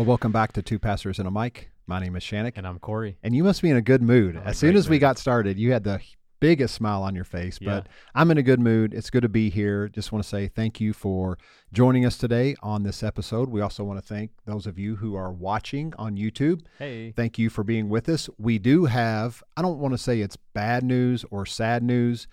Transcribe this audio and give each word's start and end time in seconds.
Well, 0.00 0.06
welcome 0.06 0.32
back 0.32 0.54
to 0.54 0.62
Two 0.62 0.78
Pastors 0.78 1.18
and 1.18 1.28
a 1.28 1.30
Mic. 1.30 1.68
My 1.86 2.00
name 2.00 2.16
is 2.16 2.22
Shannick. 2.22 2.54
And 2.56 2.66
I'm 2.66 2.78
Corey. 2.78 3.18
And 3.22 3.36
you 3.36 3.44
must 3.44 3.60
be 3.60 3.68
in 3.68 3.76
a 3.76 3.82
good 3.82 4.00
mood. 4.00 4.34
I'm 4.34 4.44
as 4.46 4.56
soon 4.56 4.74
as 4.74 4.88
we 4.88 4.98
got 4.98 5.18
started, 5.18 5.58
you 5.58 5.72
had 5.72 5.84
the 5.84 6.00
biggest 6.40 6.74
smile 6.74 7.02
on 7.02 7.14
your 7.14 7.26
face. 7.26 7.58
Yeah. 7.60 7.68
But 7.68 7.88
I'm 8.14 8.30
in 8.30 8.38
a 8.38 8.42
good 8.42 8.60
mood. 8.60 8.94
It's 8.94 9.10
good 9.10 9.24
to 9.24 9.28
be 9.28 9.50
here. 9.50 9.90
Just 9.90 10.10
want 10.10 10.22
to 10.22 10.28
say 10.28 10.48
thank 10.48 10.80
you 10.80 10.94
for 10.94 11.36
joining 11.70 12.06
us 12.06 12.16
today 12.16 12.56
on 12.62 12.82
this 12.82 13.02
episode. 13.02 13.50
We 13.50 13.60
also 13.60 13.84
want 13.84 14.00
to 14.00 14.06
thank 14.06 14.30
those 14.46 14.66
of 14.66 14.78
you 14.78 14.96
who 14.96 15.16
are 15.16 15.30
watching 15.30 15.92
on 15.98 16.16
YouTube. 16.16 16.62
Hey. 16.78 17.12
Thank 17.12 17.38
you 17.38 17.50
for 17.50 17.62
being 17.62 17.90
with 17.90 18.08
us. 18.08 18.30
We 18.38 18.58
do 18.58 18.86
have, 18.86 19.42
I 19.54 19.60
don't 19.60 19.80
want 19.80 19.92
to 19.92 19.98
say 19.98 20.22
it's 20.22 20.36
bad 20.54 20.82
news 20.82 21.26
or 21.30 21.44
sad 21.44 21.82
news, 21.82 22.26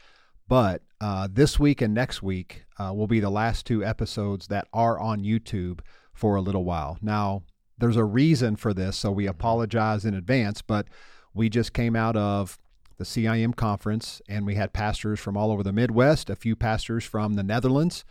but 0.47 0.83
uh, 1.01 1.27
this 1.29 1.59
week 1.59 1.81
and 1.81 1.93
next 1.93 2.23
week 2.23 2.63
uh, 2.79 2.93
will 2.95 3.07
be 3.07 3.19
the 3.19 3.29
last 3.29 3.65
two 3.65 3.83
episodes 3.83 4.47
that 4.47 4.69
are 4.71 4.97
on 4.97 5.19
YouTube 5.19 5.81
for 6.13 6.35
a 6.35 6.41
little 6.41 6.63
while. 6.63 6.97
Now, 7.01 7.43
there's 7.77 7.97
a 7.97 8.03
reason 8.03 8.55
for 8.55 8.73
this, 8.73 8.97
so 8.97 9.11
we 9.11 9.27
apologize 9.27 10.05
in 10.05 10.13
advance, 10.13 10.61
but 10.61 10.87
we 11.33 11.49
just 11.49 11.73
came 11.73 11.95
out 11.95 12.15
of 12.15 12.57
the 12.97 13.03
CIM 13.03 13.55
conference 13.55 14.21
and 14.27 14.45
we 14.45 14.55
had 14.55 14.73
pastors 14.73 15.19
from 15.19 15.37
all 15.37 15.51
over 15.51 15.63
the 15.63 15.73
Midwest, 15.73 16.29
a 16.29 16.35
few 16.35 16.55
pastors 16.55 17.03
from 17.03 17.35
the 17.35 17.43
Netherlands, 17.43 18.03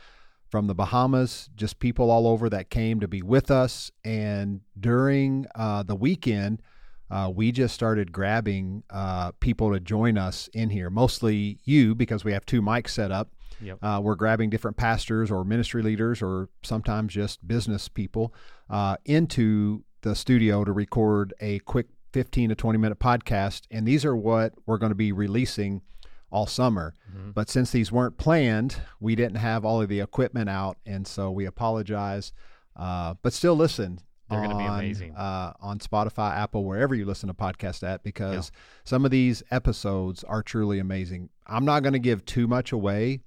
from 0.48 0.68
the 0.68 0.74
Bahamas, 0.74 1.50
just 1.56 1.80
people 1.80 2.10
all 2.10 2.26
over 2.26 2.48
that 2.48 2.70
came 2.70 3.00
to 3.00 3.08
be 3.08 3.22
with 3.22 3.50
us. 3.50 3.90
And 4.04 4.60
during 4.78 5.46
uh, 5.56 5.82
the 5.82 5.96
weekend, 5.96 6.62
uh, 7.10 7.30
we 7.34 7.52
just 7.52 7.74
started 7.74 8.12
grabbing 8.12 8.84
uh, 8.90 9.32
people 9.40 9.72
to 9.72 9.80
join 9.80 10.18
us 10.18 10.48
in 10.52 10.70
here, 10.70 10.90
mostly 10.90 11.58
you, 11.64 11.94
because 11.94 12.24
we 12.24 12.32
have 12.32 12.46
two 12.46 12.62
mics 12.62 12.90
set 12.90 13.10
up. 13.10 13.32
Yep. 13.60 13.78
Uh, 13.82 14.00
we're 14.02 14.14
grabbing 14.14 14.50
different 14.50 14.76
pastors 14.76 15.30
or 15.30 15.44
ministry 15.44 15.82
leaders 15.82 16.22
or 16.22 16.48
sometimes 16.62 17.12
just 17.14 17.46
business 17.46 17.88
people 17.88 18.34
uh, 18.70 18.96
into 19.04 19.84
the 20.02 20.14
studio 20.14 20.64
to 20.64 20.72
record 20.72 21.32
a 21.40 21.58
quick 21.60 21.86
15 22.12 22.50
to 22.50 22.54
20 22.54 22.78
minute 22.78 22.98
podcast. 22.98 23.62
And 23.70 23.86
these 23.86 24.04
are 24.04 24.16
what 24.16 24.54
we're 24.66 24.78
going 24.78 24.90
to 24.90 24.94
be 24.96 25.12
releasing 25.12 25.82
all 26.30 26.46
summer. 26.46 26.94
Mhm. 27.16 27.32
But 27.34 27.48
since 27.48 27.70
these 27.70 27.90
weren't 27.92 28.18
planned, 28.18 28.80
we 29.00 29.14
didn't 29.14 29.36
have 29.36 29.64
all 29.64 29.80
of 29.80 29.88
the 29.88 30.00
equipment 30.00 30.48
out. 30.50 30.76
And 30.84 31.06
so 31.06 31.30
we 31.30 31.46
apologize. 31.46 32.32
Uh, 32.74 33.14
but 33.22 33.32
still 33.32 33.54
listen. 33.54 34.00
They're 34.28 34.42
gonna 34.42 34.58
be 34.58 34.64
amazing. 34.64 35.14
Uh, 35.14 35.52
on 35.60 35.78
Spotify, 35.78 36.34
Apple, 36.36 36.64
wherever 36.64 36.96
you 36.96 37.04
listen 37.04 37.28
to 37.28 37.34
podcasts 37.34 37.86
at, 37.86 38.02
because 38.02 38.50
some 38.82 39.04
of 39.04 39.12
these 39.12 39.44
episodes 39.52 40.24
are 40.24 40.42
truly 40.42 40.80
amazing. 40.80 41.28
I'm 41.46 41.64
not 41.64 41.84
going 41.84 41.92
to 41.92 42.00
give 42.00 42.24
too 42.24 42.48
much 42.48 42.72
away, 42.72 43.20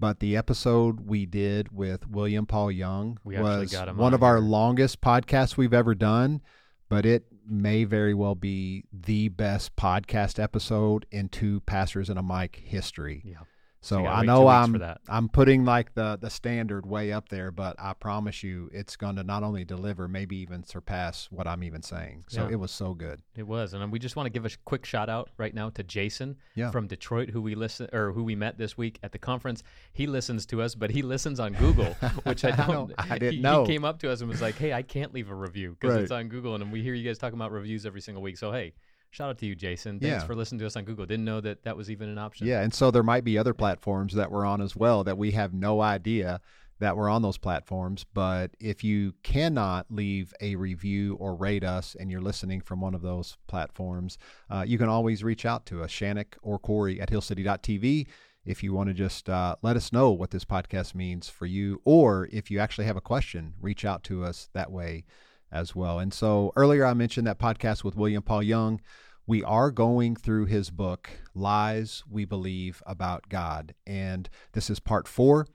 but 0.00 0.18
the 0.18 0.36
episode 0.36 1.06
we 1.06 1.26
did 1.26 1.70
with 1.70 2.08
William 2.08 2.46
Paul 2.46 2.72
Young 2.72 3.18
was 3.22 3.72
one 3.74 3.98
on 4.00 4.14
of 4.14 4.22
our 4.22 4.40
longest 4.40 5.02
podcasts 5.02 5.58
we've 5.58 5.74
ever 5.74 5.94
done, 5.94 6.40
but 6.88 7.04
it 7.04 7.26
may 7.46 7.84
very 7.84 8.14
well 8.14 8.34
be 8.34 8.84
the 8.92 9.28
best 9.28 9.76
podcast 9.76 10.42
episode 10.42 11.04
in 11.10 11.28
two 11.28 11.60
pastors 11.60 12.08
and 12.08 12.18
a 12.18 12.22
mic 12.22 12.56
history. 12.64 13.22
Yeah. 13.24 13.40
So 13.82 14.04
I 14.06 14.24
know 14.24 14.46
I'm. 14.46 14.82
I'm 15.08 15.28
putting 15.30 15.64
like 15.64 15.94
the 15.94 16.18
the 16.20 16.28
standard 16.28 16.84
way 16.84 17.12
up 17.12 17.30
there, 17.30 17.50
but 17.50 17.76
I 17.78 17.94
promise 17.94 18.42
you 18.42 18.68
it's 18.74 18.94
going 18.94 19.16
to 19.16 19.22
not 19.22 19.42
only 19.42 19.64
deliver, 19.64 20.06
maybe 20.06 20.36
even 20.36 20.64
surpass 20.64 21.28
what 21.30 21.46
I'm 21.46 21.64
even 21.64 21.82
saying. 21.82 22.24
So 22.28 22.42
Yeah. 22.46 22.52
it 22.52 22.60
was 22.60 22.70
so 22.72 22.92
good. 22.92 23.22
It 23.36 23.46
was, 23.46 23.72
and 23.72 23.90
we 23.90 23.98
just 23.98 24.16
want 24.16 24.26
to 24.26 24.30
give 24.30 24.44
a 24.44 24.50
quick 24.66 24.84
shout 24.84 25.08
out 25.08 25.30
right 25.38 25.54
now 25.54 25.70
to 25.70 25.82
Jason 25.82 26.36
Yeah. 26.54 26.70
from 26.70 26.88
Detroit, 26.88 27.30
who 27.30 27.40
we 27.40 27.54
listen 27.54 27.88
or 27.94 28.12
who 28.12 28.22
we 28.22 28.34
met 28.36 28.58
this 28.58 28.76
week 28.76 28.98
at 29.02 29.12
the 29.12 29.18
conference. 29.18 29.62
He 29.94 30.06
listens 30.06 30.44
to 30.46 30.60
us, 30.60 30.74
but 30.74 30.90
he 30.90 31.00
listens 31.00 31.40
on 31.40 31.54
Google, 31.54 31.94
which 32.24 32.44
I 32.44 32.50
I 32.50 32.66
don't. 32.66 32.88
know. 32.90 32.94
I 32.98 33.18
didn't 33.18 33.34
he, 33.36 33.40
know. 33.40 33.64
He 33.64 33.72
came 33.72 33.84
up 33.86 33.98
to 34.00 34.10
us 34.12 34.20
and 34.20 34.28
was 34.28 34.42
like, 34.42 34.56
"Hey, 34.56 34.74
I 34.74 34.82
can't 34.82 35.14
leave 35.14 35.30
a 35.30 35.34
review 35.34 35.76
because 35.80 35.96
it's 35.96 36.12
on 36.12 36.28
Google, 36.28 36.54
and 36.54 36.70
we 36.70 36.82
hear 36.82 36.92
you 36.92 37.06
guys 37.08 37.16
talking 37.16 37.38
about 37.38 37.50
reviews 37.50 37.86
every 37.86 38.02
single 38.02 38.22
week. 38.22 38.36
So 38.36 38.52
hey, 38.52 38.74
shout 39.10 39.30
out 39.30 39.38
to 39.38 39.46
you, 39.46 39.54
Jason. 39.54 40.00
Thanks 40.00 40.22
Yeah. 40.22 40.26
for 40.26 40.34
listening 40.34 40.60
to 40.60 40.66
us 40.66 40.76
on 40.76 40.84
Google. 40.84 41.06
Didn't 41.06 41.24
know 41.24 41.40
that 41.40 41.64
that 41.64 41.76
was 41.76 41.90
even 41.90 42.08
an 42.08 42.18
option. 42.18 42.46
Yeah, 42.46 42.62
and 42.62 42.72
so 42.72 42.90
there 42.90 43.02
might 43.02 43.24
be 43.24 43.36
other 43.38 43.54
platforms 43.54 44.14
that 44.14 44.30
we're 44.30 44.46
on 44.46 44.60
as 44.60 44.74
well 44.76 45.04
that 45.04 45.18
we 45.18 45.32
have 45.32 45.52
no 45.52 45.80
idea 45.80 46.40
that 46.78 46.96
we're 46.96 47.10
on 47.10 47.20
those 47.20 47.36
platforms. 47.36 48.06
But 48.14 48.52
if 48.58 48.82
you 48.82 49.14
cannot 49.22 49.86
leave 49.90 50.32
a 50.40 50.56
review 50.56 51.14
or 51.16 51.34
rate 51.34 51.62
us 51.62 51.94
and 51.98 52.10
you're 52.10 52.22
listening 52.22 52.62
from 52.62 52.80
one 52.80 52.94
of 52.94 53.02
those 53.02 53.36
platforms, 53.48 54.16
uh, 54.48 54.64
you 54.66 54.78
can 54.78 54.88
always 54.88 55.22
reach 55.22 55.44
out 55.44 55.66
to 55.66 55.82
us, 55.82 55.90
Shannick 55.90 56.36
or 56.40 56.58
Corey 56.58 56.98
at 57.00 57.10
hillcity.tv. 57.10 58.06
If 58.46 58.62
you 58.62 58.72
want 58.72 58.88
to 58.88 58.94
just 58.94 59.28
uh, 59.28 59.56
let 59.60 59.76
us 59.76 59.92
know 59.92 60.10
what 60.12 60.30
this 60.30 60.46
podcast 60.46 60.94
means 60.94 61.28
for 61.28 61.44
you, 61.44 61.82
or 61.84 62.26
if 62.32 62.50
you 62.50 62.58
actually 62.58 62.86
have 62.86 62.96
a 62.96 63.00
question, 63.02 63.52
reach 63.60 63.84
out 63.84 64.02
to 64.04 64.24
us 64.24 64.48
that 64.54 64.72
way 64.72 65.04
as 65.52 65.74
well. 65.74 65.98
And 65.98 66.12
so 66.12 66.52
earlier 66.56 66.84
I 66.86 66.94
mentioned 66.94 67.26
that 67.26 67.38
podcast 67.38 67.84
with 67.84 67.96
William 67.96 68.22
Paul 68.22 68.42
Young. 68.42 68.80
We 69.26 69.44
are 69.44 69.70
going 69.70 70.16
through 70.16 70.46
his 70.46 70.70
book, 70.70 71.08
Lies 71.34 72.02
We 72.10 72.24
Believe 72.24 72.82
About 72.86 73.28
God. 73.28 73.74
And 73.86 74.28
this 74.52 74.70
is 74.70 74.80
part 74.80 75.06
four. 75.06 75.46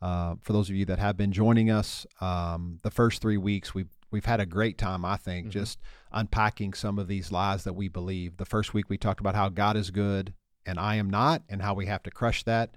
Uh, 0.00 0.36
for 0.42 0.52
those 0.52 0.68
of 0.70 0.76
you 0.76 0.84
that 0.84 0.98
have 0.98 1.16
been 1.16 1.32
joining 1.32 1.70
us, 1.70 2.06
um, 2.20 2.78
the 2.82 2.90
first 2.90 3.20
three 3.22 3.38
weeks, 3.38 3.74
we've, 3.74 3.88
we've 4.10 4.26
had 4.26 4.40
a 4.40 4.46
great 4.46 4.78
time, 4.78 5.04
I 5.04 5.16
think, 5.16 5.48
Mhm. 5.48 5.50
just 5.50 5.80
unpacking 6.12 6.74
some 6.74 6.98
of 6.98 7.08
these 7.08 7.32
lies 7.32 7.64
that 7.64 7.72
we 7.72 7.88
believe. 7.88 8.36
The 8.36 8.44
first 8.44 8.74
week, 8.74 8.88
we 8.88 8.98
talked 8.98 9.20
about 9.20 9.34
how 9.34 9.48
God 9.48 9.76
is 9.76 9.90
good 9.90 10.34
and 10.64 10.78
I 10.78 10.96
am 10.96 11.08
not, 11.08 11.42
and 11.48 11.62
how 11.62 11.74
we 11.74 11.86
have 11.86 12.02
to 12.04 12.10
crush 12.10 12.42
that. 12.44 12.74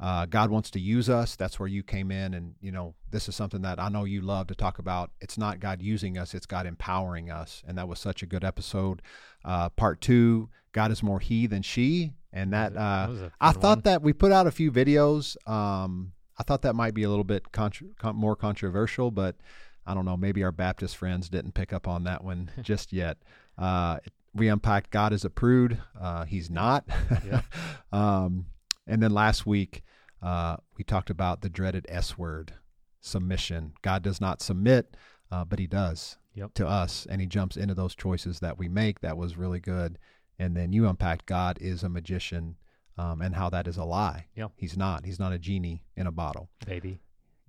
Uh, 0.00 0.26
God 0.26 0.50
wants 0.50 0.70
to 0.72 0.80
use 0.80 1.08
us. 1.08 1.34
That's 1.36 1.58
where 1.58 1.68
you 1.68 1.82
came 1.82 2.10
in. 2.10 2.34
And, 2.34 2.54
you 2.60 2.70
know, 2.70 2.94
this 3.10 3.28
is 3.28 3.34
something 3.34 3.62
that 3.62 3.80
I 3.80 3.88
know 3.88 4.04
you 4.04 4.20
love 4.20 4.46
to 4.48 4.54
talk 4.54 4.78
about. 4.78 5.10
It's 5.20 5.36
not 5.36 5.58
God 5.60 5.82
using 5.82 6.16
us, 6.16 6.34
it's 6.34 6.46
God 6.46 6.66
empowering 6.66 7.30
us. 7.30 7.62
And 7.66 7.76
that 7.78 7.88
was 7.88 7.98
such 7.98 8.22
a 8.22 8.26
good 8.26 8.44
episode. 8.44 9.02
Uh, 9.44 9.68
part 9.70 10.00
two, 10.00 10.50
God 10.72 10.90
is 10.92 11.02
more 11.02 11.18
he 11.20 11.46
than 11.46 11.62
she. 11.62 12.12
And 12.32 12.52
that, 12.52 12.74
That 12.74 12.80
uh, 12.80 13.08
a 13.10 13.32
I 13.40 13.52
thought 13.52 13.78
one. 13.78 13.82
that 13.84 14.02
we 14.02 14.12
put 14.12 14.30
out 14.32 14.46
a 14.46 14.50
few 14.50 14.70
videos. 14.70 15.36
Um, 15.48 16.12
I 16.38 16.42
thought 16.44 16.62
that 16.62 16.74
might 16.74 16.94
be 16.94 17.02
a 17.02 17.08
little 17.08 17.24
bit 17.24 17.50
contr 17.52 17.96
con- 17.98 18.14
more 18.14 18.36
controversial, 18.36 19.10
but 19.10 19.36
I 19.84 19.94
don't 19.94 20.04
know. 20.04 20.16
Maybe 20.16 20.44
our 20.44 20.52
Baptist 20.52 20.96
friends 20.96 21.28
didn't 21.28 21.54
pick 21.54 21.72
up 21.72 21.88
on 21.88 22.04
that 22.04 22.22
one 22.22 22.50
just 22.62 22.92
yet. 22.92 23.16
Uh, 23.56 23.98
we 24.34 24.46
unpacked 24.48 24.90
God 24.90 25.12
is 25.12 25.24
a 25.24 25.30
prude. 25.30 25.78
Uh, 25.98 26.24
he's 26.24 26.50
not. 26.50 26.84
Yeah. 27.26 27.40
um, 27.92 28.46
and 28.86 29.02
then 29.02 29.12
last 29.12 29.46
week, 29.46 29.82
uh, 30.22 30.56
we 30.76 30.84
talked 30.84 31.10
about 31.10 31.40
the 31.42 31.48
dreaded 31.48 31.86
S 31.88 32.16
word, 32.18 32.54
submission. 33.00 33.72
God 33.82 34.02
does 34.02 34.20
not 34.20 34.40
submit, 34.42 34.96
uh, 35.30 35.44
but 35.44 35.58
he 35.58 35.66
does 35.66 36.16
Yep. 36.34 36.54
to 36.54 36.66
us, 36.68 37.06
and 37.10 37.20
he 37.20 37.26
jumps 37.26 37.56
into 37.56 37.74
those 37.74 37.94
choices 37.94 38.40
that 38.40 38.58
we 38.58 38.68
make. 38.68 39.00
That 39.00 39.16
was 39.16 39.36
really 39.36 39.60
good. 39.60 39.98
And 40.38 40.56
then 40.56 40.72
you 40.72 40.86
unpacked 40.88 41.26
God 41.26 41.58
is 41.60 41.82
a 41.82 41.88
magician 41.88 42.56
um, 42.96 43.20
and 43.22 43.34
how 43.34 43.48
that 43.50 43.66
is 43.66 43.76
a 43.76 43.84
lie. 43.84 44.26
Yep. 44.36 44.52
He's 44.56 44.76
not. 44.76 45.04
He's 45.04 45.18
not 45.18 45.32
a 45.32 45.38
genie 45.38 45.82
in 45.96 46.06
a 46.06 46.12
bottle. 46.12 46.48
baby, 46.66 47.00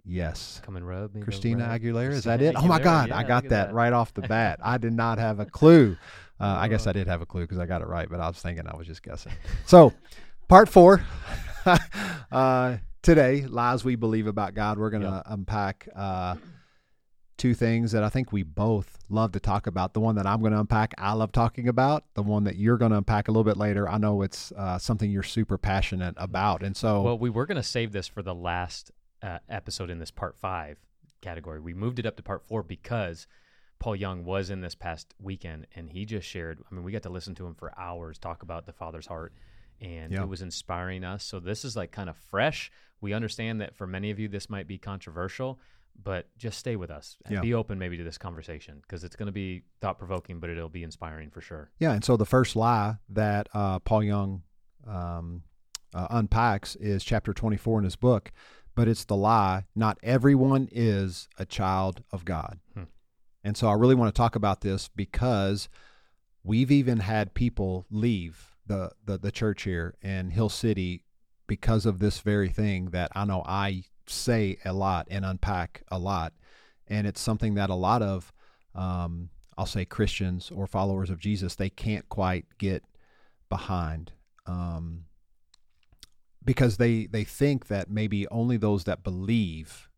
Yes. 0.05 0.61
come 0.65 0.75
and 0.75 0.87
rub 0.87 1.13
me. 1.13 1.21
Christina 1.21 1.67
rub. 1.67 1.81
Aguilera, 1.81 2.11
is 2.11 2.23
that 2.23 2.41
it? 2.41 2.53
Christina 2.53 2.59
Oh 2.65 2.67
my 2.67 2.79
God, 2.83 3.09
yeah, 3.09 3.17
I 3.17 3.23
got 3.23 3.43
at 3.45 3.49
that, 3.51 3.73
right 3.73 3.93
off 3.93 4.13
the 4.13 4.21
bat. 4.27 4.59
I 4.63 4.77
did 4.77 4.93
not 4.93 5.17
have 5.19 5.39
a 5.39 5.45
clue. 5.45 5.97
Uh, 6.39 6.45
I 6.57 6.67
guess 6.67 6.87
I 6.87 6.93
did 6.93 7.05
have 7.07 7.21
a 7.21 7.25
clue 7.25 7.41
because 7.41 7.59
I 7.59 7.65
got 7.65 7.81
it 7.81 7.87
right, 7.87 8.09
but 8.09 8.19
I 8.19 8.27
was 8.27 8.39
thinking 8.41 8.65
I 8.67 8.75
was 8.77 8.87
just 8.87 9.03
guessing. 9.03 9.33
So, 9.65 9.93
part 10.47 10.69
four 10.69 11.03
uh, 12.31 12.77
today, 13.01 13.45
lies 13.45 13.83
we 13.83 13.95
believe 13.95 14.27
about 14.27 14.53
God. 14.53 14.77
We're 14.77 14.89
going 14.89 15.03
to 15.03 15.23
unpack 15.25 15.87
uh, 15.95 16.35
two 17.37 17.53
things 17.53 17.91
that 17.93 18.03
I 18.03 18.09
think 18.09 18.31
we 18.31 18.43
both 18.43 18.97
love 19.09 19.31
to 19.31 19.39
talk 19.39 19.67
about. 19.67 19.93
The 19.93 19.99
one 19.99 20.15
that 20.15 20.27
I'm 20.27 20.41
going 20.41 20.51
to 20.51 20.59
unpack, 20.59 20.93
I 20.97 21.13
love 21.13 21.31
talking 21.31 21.67
about. 21.67 22.03
The 22.13 22.23
one 22.23 22.43
that 22.43 22.57
you're 22.57 22.77
going 22.77 22.91
to 22.91 22.97
unpack 22.97 23.27
a 23.27 23.31
little 23.31 23.43
bit 23.43 23.57
later, 23.57 23.89
I 23.89 23.97
know 23.97 24.21
it's 24.21 24.51
uh, 24.53 24.77
something 24.77 25.09
you're 25.09 25.23
super 25.23 25.57
passionate 25.57 26.15
about. 26.17 26.63
And 26.63 26.75
so, 26.75 27.01
Well, 27.01 27.17
we 27.17 27.29
were 27.29 27.45
going 27.45 27.55
to 27.57 27.63
save 27.63 27.91
this 27.91 28.07
for 28.07 28.21
the 28.21 28.35
last 28.35 28.91
uh, 29.21 29.39
episode 29.49 29.89
in 29.89 29.99
this 29.99 30.11
part 30.11 30.37
five 30.37 30.77
category. 31.21 31.59
We 31.59 31.73
moved 31.73 31.99
it 31.99 32.05
up 32.05 32.17
to 32.17 32.23
part 32.23 32.43
four 32.43 32.63
because 32.63 33.27
Paul 33.79 33.95
Young 33.95 34.25
was 34.25 34.49
in 34.49 34.61
this 34.61 34.75
past 34.75 35.13
weekend 35.19 35.67
and 35.75 35.89
he 35.89 36.05
just 36.05 36.27
shared. 36.27 36.59
I 36.69 36.75
mean, 36.75 36.83
we 36.83 36.91
got 36.91 37.03
to 37.03 37.09
listen 37.09 37.35
to 37.35 37.45
him 37.45 37.55
for 37.55 37.77
hours 37.79 38.17
talk 38.17 38.43
about 38.43 38.65
the 38.65 38.73
Father's 38.73 39.07
heart, 39.07 39.33
and 39.81 40.11
Yeah. 40.11 40.23
it 40.23 40.29
was 40.29 40.41
inspiring 40.41 41.03
us. 41.03 41.23
So 41.23 41.39
this 41.39 41.63
is 41.65 41.75
like 41.75 41.91
kind 41.91 42.09
of 42.09 42.17
fresh. 42.17 42.71
We 43.01 43.13
understand 43.13 43.61
that 43.61 43.75
for 43.75 43.87
many 43.87 44.11
of 44.11 44.19
you, 44.19 44.27
this 44.27 44.49
might 44.49 44.67
be 44.67 44.77
controversial. 44.77 45.59
But 46.01 46.29
just 46.37 46.57
stay 46.59 46.77
with 46.77 46.89
us. 46.89 47.17
and 47.25 47.33
Yeah. 47.35 47.41
Be 47.41 47.53
open 47.53 47.77
maybe 47.77 47.97
to 47.97 48.03
this 48.05 48.17
conversation 48.17 48.79
because 48.81 49.03
it's 49.03 49.17
going 49.17 49.25
to 49.27 49.33
be 49.33 49.63
thought 49.81 49.97
provoking, 49.97 50.39
but 50.39 50.49
it'll 50.49 50.69
be 50.69 50.83
inspiring 50.83 51.29
for 51.29 51.41
sure. 51.41 51.71
Yeah, 51.77 51.91
and 51.91 52.05
so 52.05 52.15
the 52.15 52.25
first 52.25 52.55
lie 52.55 52.99
that 53.09 53.49
uh, 53.53 53.79
Paul 53.79 54.03
Young 54.03 54.43
um, 54.87 55.43
uh, 55.93 56.07
unpacks 56.09 56.77
is 56.77 57.03
chapter 57.03 57.33
24 57.33 57.79
in 57.79 57.83
his 57.83 57.97
book, 57.97 58.31
but 58.75 58.87
it's 58.87 59.03
the 59.03 59.17
lie 59.17 59.65
not 59.75 59.97
everyone 60.01 60.69
is 60.71 61.27
a 61.37 61.45
child 61.45 62.01
of 62.13 62.23
God. 62.23 62.59
Hmm. 62.73 62.83
And 63.43 63.57
so 63.57 63.67
I 63.67 63.73
really 63.73 63.95
want 63.95 64.13
to 64.13 64.17
talk 64.17 64.37
about 64.37 64.61
this 64.61 64.87
because 64.87 65.67
we've 66.45 66.71
even 66.71 66.99
had 66.99 67.33
people 67.33 67.85
leave 67.89 68.55
the, 68.69 68.91
the, 69.03 69.17
the 69.17 69.31
church 69.31 69.63
here 69.63 69.95
in 70.01 70.29
Hill 70.29 70.47
City 70.47 71.03
because 71.47 71.85
of 71.85 71.99
this 71.99 72.19
very 72.19 72.49
thing 72.49 72.91
that 72.91 73.11
I 73.13 73.25
know 73.25 73.43
I 73.45 73.83
say 74.07 74.57
a 74.63 74.71
lot 74.71 75.07
and 75.09 75.25
unpack 75.25 75.83
a 75.91 75.99
lot. 75.99 76.33
And 76.87 77.05
it's 77.05 77.19
something 77.19 77.55
that 77.55 77.69
a 77.69 77.75
lot 77.75 78.01
of 78.01 78.31
um, 78.73 79.29
I'll 79.57 79.65
say 79.65 79.83
Christians 79.83 80.51
or 80.55 80.67
followers 80.67 81.09
of 81.09 81.19
Jesus, 81.19 81.55
they 81.55 81.69
can't 81.69 82.07
quite 82.07 82.45
get 82.57 82.85
behind. 83.49 84.13
Um, 84.45 85.05
because 86.45 86.77
they, 86.77 87.07
they 87.07 87.25
think 87.25 87.67
that 87.67 87.89
maybe 87.89 88.25
only 88.29 88.55
those 88.55 88.85
that 88.85 89.03
believe 89.03 89.89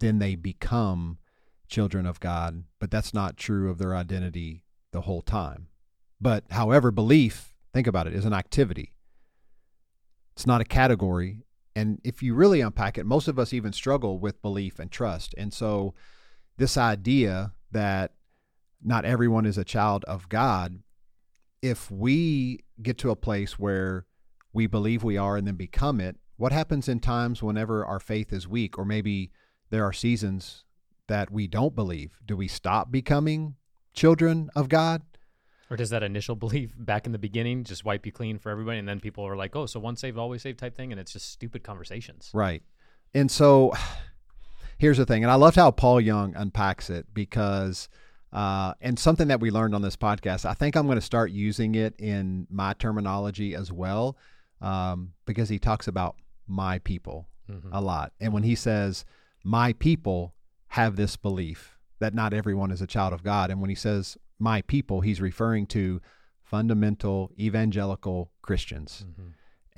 then 0.00 0.18
they 0.18 0.34
become 0.34 1.18
children 1.68 2.06
of 2.06 2.20
God, 2.20 2.64
but 2.78 2.90
that's 2.90 3.12
not 3.12 3.36
true 3.36 3.70
of 3.70 3.78
their 3.78 3.96
identity 3.96 4.64
the 4.92 5.02
whole 5.02 5.22
time. 5.22 5.68
But 6.20 6.44
however, 6.50 6.90
belief, 6.90 7.47
think 7.72 7.86
about 7.86 8.06
it, 8.06 8.14
is 8.14 8.24
an 8.24 8.32
activity. 8.32 8.92
It's 10.34 10.46
not 10.46 10.60
a 10.60 10.64
category. 10.64 11.42
And 11.74 12.00
if 12.04 12.22
you 12.22 12.34
really 12.34 12.60
unpack 12.60 12.98
it, 12.98 13.06
most 13.06 13.28
of 13.28 13.38
us 13.38 13.52
even 13.52 13.72
struggle 13.72 14.18
with 14.18 14.42
belief 14.42 14.78
and 14.78 14.90
trust. 14.90 15.34
And 15.36 15.52
so, 15.52 15.94
this 16.56 16.76
idea 16.76 17.52
that 17.70 18.12
not 18.82 19.04
everyone 19.04 19.46
is 19.46 19.58
a 19.58 19.64
child 19.64 20.04
of 20.04 20.28
God, 20.28 20.80
if 21.62 21.90
we 21.90 22.64
get 22.82 22.98
to 22.98 23.10
a 23.10 23.16
place 23.16 23.58
where 23.58 24.06
we 24.52 24.66
believe 24.66 25.02
we 25.02 25.16
are 25.16 25.36
and 25.36 25.46
then 25.46 25.56
become 25.56 26.00
it, 26.00 26.16
what 26.36 26.52
happens 26.52 26.88
in 26.88 27.00
times 27.00 27.42
whenever 27.42 27.84
our 27.84 28.00
faith 28.00 28.32
is 28.32 28.46
weak, 28.46 28.78
or 28.78 28.84
maybe 28.84 29.32
there 29.70 29.84
are 29.84 29.92
seasons 29.92 30.64
that 31.08 31.30
we 31.30 31.46
don't 31.46 31.74
believe? 31.74 32.18
Do 32.24 32.36
we 32.36 32.48
stop 32.48 32.90
becoming 32.90 33.56
children 33.92 34.50
of 34.54 34.68
God? 34.68 35.02
Or 35.70 35.76
does 35.76 35.90
that 35.90 36.02
initial 36.02 36.36
belief 36.46 36.72
back 36.76 37.06
in 37.06 37.12
the 37.12 37.18
beginning 37.18 37.64
just 37.64 37.84
wipe 37.84 38.06
you 38.06 38.12
clean 38.12 38.38
for 38.38 38.50
everybody? 38.50 38.78
And 38.78 38.88
then 38.88 39.00
people 39.00 39.24
are 39.24 39.36
like, 39.36 39.54
oh, 39.56 39.66
so 39.66 39.80
once 39.80 40.00
saved, 40.00 40.18
always 40.18 40.42
saved 40.42 40.58
type 40.58 40.76
thing. 40.76 40.92
And 40.92 41.00
it's 41.00 41.12
just 41.12 41.30
stupid 41.30 41.62
conversations. 41.62 42.30
Right. 42.32 42.62
And 43.14 43.30
so 43.30 43.72
here's 44.78 44.98
the 44.98 45.06
thing. 45.06 45.24
And 45.24 45.30
I 45.30 45.36
loved 45.36 45.56
how 45.56 45.70
Paul 45.70 46.00
Young 46.00 46.34
unpacks 46.34 46.90
it 46.90 47.06
because, 47.12 47.88
uh, 48.32 48.74
and 48.80 48.98
something 48.98 49.28
that 49.28 49.40
we 49.40 49.50
learned 49.50 49.74
on 49.74 49.82
this 49.82 49.96
podcast, 49.96 50.44
I 50.44 50.54
think 50.54 50.76
I'm 50.76 50.86
going 50.86 50.98
to 50.98 51.02
start 51.02 51.30
using 51.30 51.74
it 51.74 51.94
in 51.98 52.46
my 52.50 52.74
terminology 52.74 53.54
as 53.54 53.72
well 53.72 54.16
um, 54.60 55.12
because 55.26 55.48
he 55.48 55.58
talks 55.58 55.88
about 55.88 56.16
my 56.46 56.78
people 56.80 57.28
mm-hmm. 57.50 57.68
a 57.72 57.80
lot. 57.80 58.12
And 58.20 58.32
when 58.32 58.42
he 58.42 58.54
says, 58.54 59.04
my 59.44 59.72
people 59.74 60.34
have 60.68 60.96
this 60.96 61.16
belief 61.16 61.78
that 62.00 62.14
not 62.14 62.32
everyone 62.32 62.70
is 62.70 62.82
a 62.82 62.86
child 62.86 63.12
of 63.12 63.22
God. 63.22 63.50
And 63.50 63.60
when 63.60 63.70
he 63.70 63.76
says 63.76 64.16
my 64.38 64.62
people, 64.62 65.00
he's 65.00 65.20
referring 65.20 65.66
to 65.66 66.00
fundamental 66.42 67.30
evangelical 67.38 68.30
Christians. 68.42 69.04
Mm-hmm. 69.08 69.28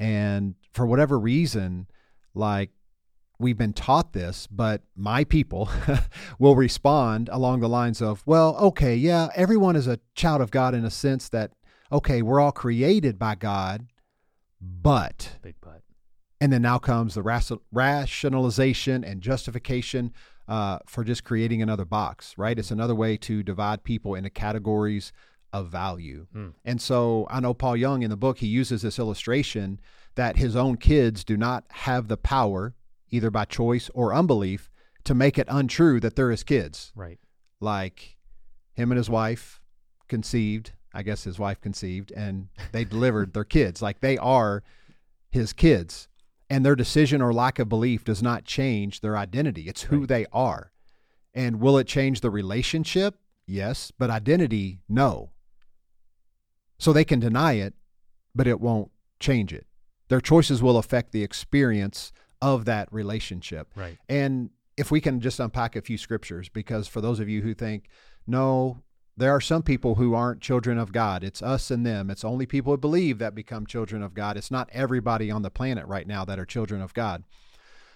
And 0.03 0.55
for 0.73 0.87
whatever 0.87 1.19
reason, 1.19 1.87
like 2.35 2.71
we've 3.39 3.59
been 3.59 3.73
taught 3.73 4.13
this, 4.13 4.47
but 4.47 4.83
my 4.95 5.25
people 5.25 5.69
will 6.39 6.55
respond 6.55 7.29
along 7.33 7.61
the 7.61 7.69
lines 7.69 8.01
of, 8.01 8.23
well, 8.27 8.57
okay, 8.57 8.95
yeah, 8.95 9.29
everyone 9.35 9.77
is 9.77 9.87
a 9.87 9.99
child 10.15 10.41
of 10.41 10.51
God 10.51 10.75
in 10.75 10.85
a 10.85 10.91
sense 10.91 11.29
that, 11.31 11.53
okay, 11.91 12.23
we're 12.23 12.41
all 12.41 12.53
created 12.53 13.19
by 13.19 13.35
God, 13.35 13.87
but. 14.61 15.39
Big 15.43 15.57
but. 15.61 15.83
And 16.41 16.53
then 16.53 16.63
now 16.63 16.79
comes 16.79 17.15
the 17.15 17.23
rationalization 17.73 19.05
and 19.05 19.21
justification 19.21 20.13
uh, 20.51 20.81
for 20.85 21.05
just 21.05 21.23
creating 21.23 21.63
another 21.63 21.85
box, 21.85 22.35
right? 22.37 22.59
It's 22.59 22.73
another 22.73 22.95
way 22.95 23.17
to 23.19 23.45
divide 23.45 23.85
people 23.85 24.17
into 24.17 24.31
categories 24.31 25.13
of 25.53 25.69
value. 25.69 26.27
Mm. 26.35 26.55
And 26.65 26.83
so 26.83 27.29
I 27.31 27.39
know 27.39 27.55
Paul 27.55 27.77
Young 27.77 28.03
in 28.03 28.11
the 28.11 28.17
book, 28.17 28.39
he 28.39 28.49
uses 28.49 28.83
this 28.83 28.99
illustration 28.99 29.81
that 30.17 30.37
his 30.37 30.57
own 30.57 30.77
kids 30.77 31.23
do 31.23 31.37
not 31.37 31.65
have 31.71 32.09
the 32.09 32.17
power, 32.17 32.75
either 33.11 33.31
by 33.31 33.45
choice 33.45 33.91
or 33.95 34.13
unbelief, 34.13 34.69
to 35.05 35.15
make 35.15 35.39
it 35.39 35.47
untrue 35.49 36.01
that 36.01 36.17
they're 36.17 36.33
his 36.33 36.43
kids. 36.43 36.93
Right. 36.97 37.21
Like 37.61 38.17
him 38.73 38.91
and 38.91 38.99
his 38.99 39.09
wife 39.09 39.61
conceived, 40.09 40.73
I 40.93 41.05
guess 41.05 41.23
his 41.23 41.39
wife 41.39 41.61
conceived, 41.61 42.11
and 42.11 42.49
they 42.73 42.85
delivered 42.85 43.35
their 43.35 43.45
kids. 43.45 43.81
Like 43.81 44.01
they 44.01 44.19
are 44.19 44.65
his 45.31 45.53
kids 45.53 46.09
and 46.51 46.67
their 46.67 46.75
decision 46.75 47.23
or 47.23 47.33
lack 47.33 47.61
of 47.61 47.69
belief 47.69 48.05
does 48.05 48.23
not 48.23 48.45
change 48.45 49.01
their 49.01 49.17
identity. 49.17 49.69
It's 49.69 49.83
who 49.83 50.01
right. 50.01 50.09
they 50.09 50.27
are. 50.33 50.73
And 51.33 51.61
will 51.61 51.79
it 51.79 51.87
change 51.87 52.21
the 52.21 52.31
relationship? 52.31 53.15
Yes, 53.47 53.93
but 53.97 54.11
identity, 54.11 54.81
no. 54.89 55.31
So 56.79 56.93
they 56.93 57.05
can 57.05 57.21
deny 57.21 57.53
it, 57.53 57.75
but 58.35 58.49
it 58.49 58.61
won't 58.61 58.91
change 59.21 59.53
it. 59.53 59.67
Their 60.09 60.21
choices 60.21 60.61
will 60.61 60.77
affect 60.77 61.13
the 61.13 61.23
experience 61.23 62.13
of 62.43 62.65
that 62.65 62.93
relationship. 62.93 63.69
Right. 63.77 63.97
And 64.09 64.51
if 64.77 64.91
we 64.91 65.01
can 65.01 65.21
just 65.21 65.39
unpack 65.39 65.77
a 65.77 65.83
few 65.83 65.99
scriptures, 65.99 66.49
because 66.49 66.89
for 66.89 67.01
those 67.01 67.21
of 67.21 67.29
you 67.29 67.43
who 67.43 67.55
think, 67.55 67.89
no, 68.27 68.83
there 69.21 69.35
are 69.35 69.41
some 69.41 69.63
people 69.63 69.97
who 69.97 70.15
aren't 70.15 70.41
children 70.41 70.79
of 70.79 70.93
God. 70.93 71.23
It's 71.23 71.43
us 71.43 71.71
and 71.71 71.85
them. 71.85 72.09
It's 72.11 72.25
only 72.25 72.47
people 72.47 72.73
who 72.73 72.79
believe 72.79 73.19
that 73.19 73.35
become 73.35 73.67
children 73.67 74.03
of 74.03 74.15
God. 74.15 74.37
It's 74.37 74.51
not 74.51 74.71
everybody 74.73 75.31
on 75.31 75.43
the 75.43 75.51
planet 75.51 75.87
right 75.87 76.07
now 76.07 76.25
that 76.25 76.39
are 76.39 76.47
children 76.47 76.81
of 76.81 76.95
God. 76.95 77.25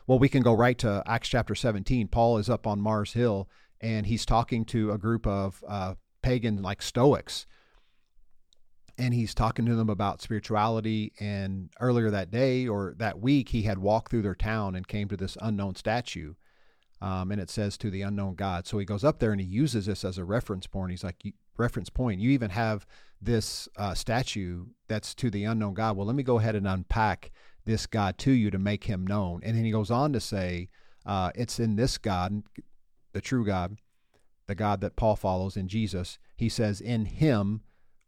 Well, 0.06 0.18
we 0.18 0.28
can 0.28 0.42
go 0.42 0.52
right 0.52 0.76
to 0.78 1.02
Acts 1.06 1.28
chapter 1.28 1.54
17. 1.54 2.08
Paul 2.08 2.36
is 2.36 2.50
up 2.50 2.66
on 2.66 2.80
Mars 2.80 3.14
Hill 3.14 3.48
and 3.80 4.04
he's 4.04 4.26
talking 4.26 4.66
to 4.66 4.92
a 4.92 4.98
group 4.98 5.26
of 5.26 5.64
uh, 5.66 5.94
pagan 6.22 6.62
like 6.62 6.82
Stoics. 6.82 7.46
And 8.98 9.14
he's 9.14 9.34
talking 9.34 9.64
to 9.64 9.74
them 9.74 9.88
about 9.88 10.20
spirituality. 10.20 11.14
And 11.18 11.70
earlier 11.80 12.10
that 12.10 12.30
day 12.30 12.68
or 12.68 12.94
that 12.98 13.18
week, 13.18 13.48
he 13.48 13.62
had 13.62 13.78
walked 13.78 14.10
through 14.10 14.22
their 14.22 14.34
town 14.34 14.74
and 14.74 14.86
came 14.86 15.08
to 15.08 15.16
this 15.16 15.38
unknown 15.40 15.74
statue 15.74 16.34
um, 17.04 17.30
and 17.30 17.38
it 17.38 17.50
says 17.50 17.76
to 17.76 17.90
the 17.90 18.00
unknown 18.00 18.34
God. 18.34 18.66
So 18.66 18.78
he 18.78 18.86
goes 18.86 19.04
up 19.04 19.18
there 19.18 19.30
and 19.30 19.40
he 19.40 19.46
uses 19.46 19.84
this 19.84 20.06
as 20.06 20.16
a 20.16 20.24
reference 20.24 20.66
point. 20.66 20.90
He's 20.90 21.04
like, 21.04 21.22
reference 21.58 21.90
point. 21.90 22.18
You 22.18 22.30
even 22.30 22.48
have 22.48 22.86
this 23.20 23.68
uh, 23.76 23.92
statue 23.92 24.64
that's 24.88 25.14
to 25.16 25.28
the 25.30 25.44
unknown 25.44 25.74
God. 25.74 25.98
Well, 25.98 26.06
let 26.06 26.16
me 26.16 26.22
go 26.22 26.38
ahead 26.38 26.56
and 26.56 26.66
unpack 26.66 27.30
this 27.66 27.86
God 27.86 28.16
to 28.18 28.30
you 28.30 28.50
to 28.50 28.58
make 28.58 28.84
him 28.84 29.06
known. 29.06 29.42
And 29.44 29.54
then 29.54 29.66
he 29.66 29.70
goes 29.70 29.90
on 29.90 30.14
to 30.14 30.20
say, 30.20 30.70
uh, 31.04 31.30
it's 31.34 31.60
in 31.60 31.76
this 31.76 31.98
God, 31.98 32.42
the 33.12 33.20
true 33.20 33.44
God, 33.44 33.76
the 34.46 34.54
God 34.54 34.80
that 34.80 34.96
Paul 34.96 35.16
follows 35.16 35.58
in 35.58 35.68
Jesus. 35.68 36.18
He 36.36 36.48
says, 36.48 36.80
in 36.80 37.04
him 37.04 37.60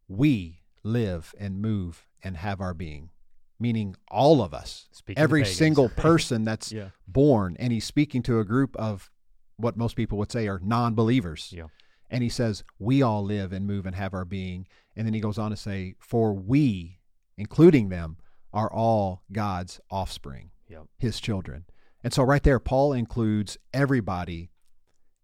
we 0.09 0.63
live 0.83 1.35
and 1.39 1.61
move 1.61 2.07
and 2.25 2.39
have 2.39 2.63
our 2.63 2.73
being 2.73 3.11
meaning 3.59 3.97
all 4.11 4.43
of 4.43 4.53
us, 4.53 4.89
speaking 4.93 5.23
every 5.23 5.45
single 5.45 5.89
person 5.97 6.45
that's 6.45 6.73
yeah. 6.73 6.91
born. 7.09 7.57
And 7.59 7.73
he's 7.73 7.85
speaking 7.85 8.23
to 8.25 8.39
a 8.39 8.45
group 8.45 8.77
of 8.77 9.11
what 9.57 9.77
most 9.77 9.97
people 9.97 10.19
would 10.19 10.33
say 10.33 10.49
are 10.49 10.61
non 10.63 10.95
believers. 10.95 11.53
Yeah. 11.55 11.67
And 12.11 12.23
he 12.23 12.29
says, 12.29 12.65
We 12.79 13.03
all 13.03 13.25
live 13.25 13.53
and 13.53 13.67
move 13.67 13.87
and 13.87 13.97
have 13.97 14.15
our 14.15 14.25
being. 14.25 14.67
And 14.95 15.07
then 15.07 15.15
he 15.15 15.21
goes 15.21 15.39
on 15.39 15.51
to 15.51 15.57
say, 15.57 15.95
For 15.99 16.33
we, 16.33 17.01
including 17.37 17.89
them, 17.89 18.19
are 18.53 18.73
all 18.73 19.23
God's 19.33 19.81
offspring, 19.91 20.51
yep. 20.69 20.85
his 20.99 21.21
children. 21.21 21.65
And 22.03 22.13
so 22.13 22.23
right 22.23 22.43
there, 22.43 22.61
Paul 22.61 22.93
includes 22.93 23.59
everybody 23.73 24.51